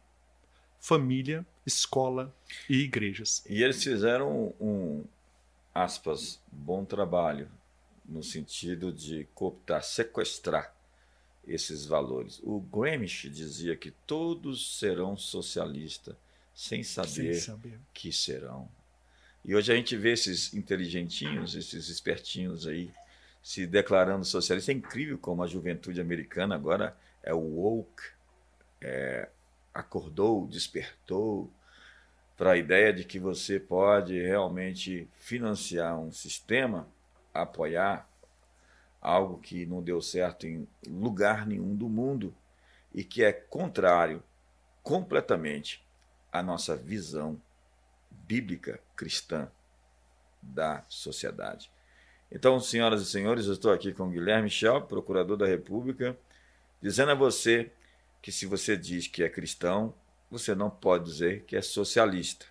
[0.81, 2.35] Família, escola
[2.69, 3.41] e igrejas.
[3.49, 5.05] E eles fizeram um,
[5.73, 7.49] aspas, bom trabalho
[8.07, 10.73] no sentido de cooptar, sequestrar
[11.47, 12.39] esses valores.
[12.43, 16.15] O Gramsci dizia que todos serão socialistas
[16.53, 18.69] sem saber, sem saber, que serão.
[19.43, 22.91] E hoje a gente vê esses inteligentinhos, esses espertinhos aí
[23.43, 24.73] se declarando socialistas.
[24.73, 28.03] É incrível como a juventude americana agora é woke,
[28.81, 29.29] é,
[29.73, 31.51] acordou, despertou
[32.37, 36.87] para a ideia de que você pode realmente financiar um sistema
[37.41, 38.09] apoiar
[39.01, 42.33] algo que não deu certo em lugar nenhum do mundo
[42.93, 44.23] e que é contrário
[44.81, 45.85] completamente
[46.31, 47.39] à nossa visão
[48.09, 49.49] bíblica cristã
[50.41, 51.71] da sociedade.
[52.31, 56.17] Então, senhoras e senhores, eu estou aqui com Guilherme Schell, procurador da República,
[56.81, 57.71] dizendo a você
[58.21, 59.93] que se você diz que é cristão,
[60.29, 62.45] você não pode dizer que é socialista.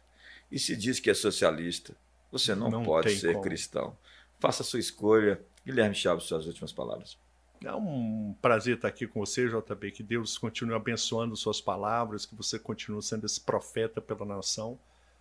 [0.50, 1.96] E se diz que é socialista,
[2.30, 3.44] você não, não pode ser como.
[3.44, 3.96] cristão.
[4.38, 5.44] Faça a sua escolha.
[5.64, 7.18] Guilherme Chaves, suas últimas palavras.
[7.64, 9.90] É um prazer estar aqui com você, JB.
[9.90, 14.78] Que Deus continue abençoando suas palavras, que você continue sendo esse profeta pela nação.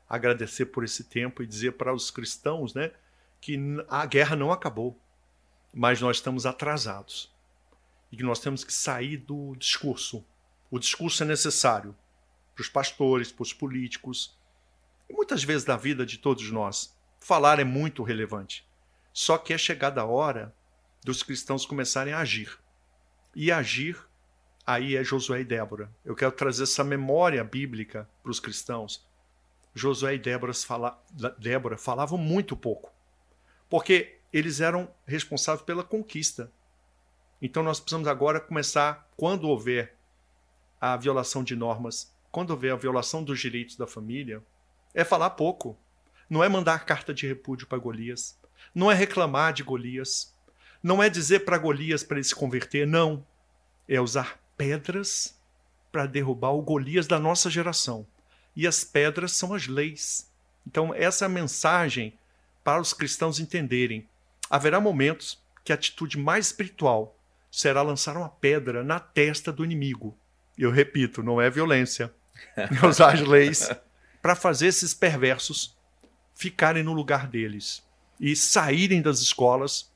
[0.10, 2.92] Agradecer por esse tempo e dizer para os cristãos né,
[3.40, 3.58] que
[3.88, 5.00] a guerra não acabou,
[5.74, 7.34] mas nós estamos atrasados.
[8.12, 10.24] E que nós temos que sair do discurso.
[10.70, 11.96] O discurso é necessário
[12.54, 14.38] para os pastores, para os políticos,
[15.10, 16.96] e muitas vezes na vida de todos nós.
[17.20, 18.68] Falar é muito relevante.
[19.14, 20.54] Só que é chegada a hora
[21.04, 22.60] dos cristãos começarem a agir.
[23.36, 23.98] E agir,
[24.66, 25.90] aí é Josué e Débora.
[26.04, 29.08] Eu quero trazer essa memória bíblica para os cristãos.
[29.76, 31.02] Josué e Débora, fala,
[31.38, 32.92] Débora falavam muito pouco,
[33.70, 36.52] porque eles eram responsáveis pela conquista.
[37.42, 39.96] Então nós precisamos agora começar, quando houver
[40.80, 44.44] a violação de normas, quando houver a violação dos direitos da família,
[44.94, 45.78] é falar pouco.
[46.30, 48.40] Não é mandar carta de repúdio para Golias.
[48.74, 50.34] Não é reclamar de Golias.
[50.82, 53.26] Não é dizer para Golias para ele se converter, não.
[53.88, 55.38] É usar pedras
[55.92, 58.06] para derrubar o Golias da nossa geração.
[58.56, 60.30] E as pedras são as leis.
[60.66, 62.18] Então, essa é a mensagem
[62.64, 64.08] para os cristãos entenderem.
[64.50, 67.18] Haverá momentos que a atitude mais espiritual
[67.52, 70.18] será lançar uma pedra na testa do inimigo.
[70.58, 72.12] Eu repito, não é violência.
[72.56, 73.70] É usar as leis
[74.22, 75.78] para fazer esses perversos
[76.34, 77.83] ficarem no lugar deles
[78.20, 79.92] e saírem das escolas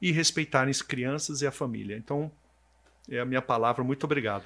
[0.00, 1.96] e respeitarem as crianças e a família.
[1.96, 2.30] Então,
[3.08, 3.84] é a minha palavra.
[3.84, 4.44] Muito obrigado.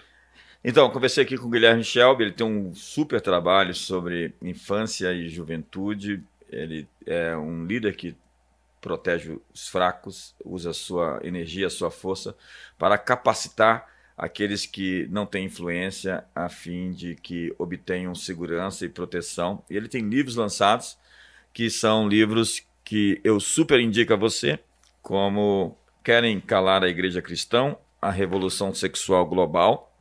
[0.64, 5.28] Então, conversei aqui com o Guilherme Shelby, ele tem um super trabalho sobre infância e
[5.28, 6.22] juventude.
[6.50, 8.16] Ele é um líder que
[8.80, 12.36] protege os fracos, usa a sua energia, a sua força
[12.78, 19.62] para capacitar aqueles que não têm influência a fim de que obtenham segurança e proteção.
[19.68, 20.96] E ele tem livros lançados
[21.52, 24.60] que são livros que eu super indico a você
[25.02, 29.92] como Querem Calar a Igreja Cristã, A Revolução Sexual Global.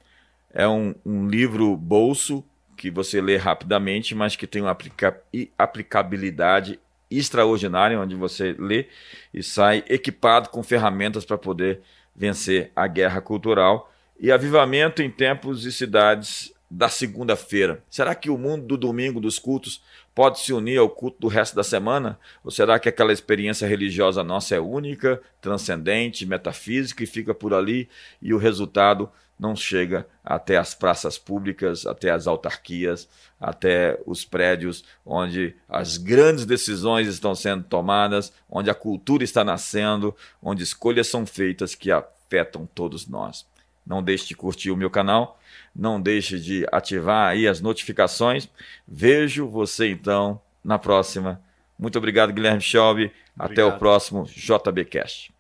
[0.54, 2.44] É um, um livro bolso
[2.78, 5.20] que você lê rapidamente, mas que tem uma aplica
[5.58, 6.80] aplicabilidade
[7.10, 8.88] extraordinária, onde você lê
[9.34, 11.82] e sai equipado com ferramentas para poder
[12.16, 17.84] vencer a guerra cultural e avivamento em tempos e cidades da segunda-feira.
[17.90, 19.82] Será que o mundo do domingo dos cultos
[20.16, 22.18] pode se unir ao culto do resto da semana?
[22.44, 27.90] Ou será que aquela experiência religiosa nossa é única, transcendente, metafísica e fica por ali
[28.22, 33.10] e o resultado não chega até as praças públicas, até as autarquias,
[33.40, 40.16] até os prédios onde as grandes decisões estão sendo tomadas, onde a cultura está nascendo,
[40.42, 43.46] onde escolhas são feitas que afetam todos nós.
[43.86, 45.38] Não deixe de curtir o meu canal,
[45.76, 48.48] não deixe de ativar aí as notificações.
[48.88, 51.42] Vejo você então na próxima.
[51.78, 53.12] Muito obrigado, Guilherme Schaub.
[53.38, 55.35] Até o próximo JBcast.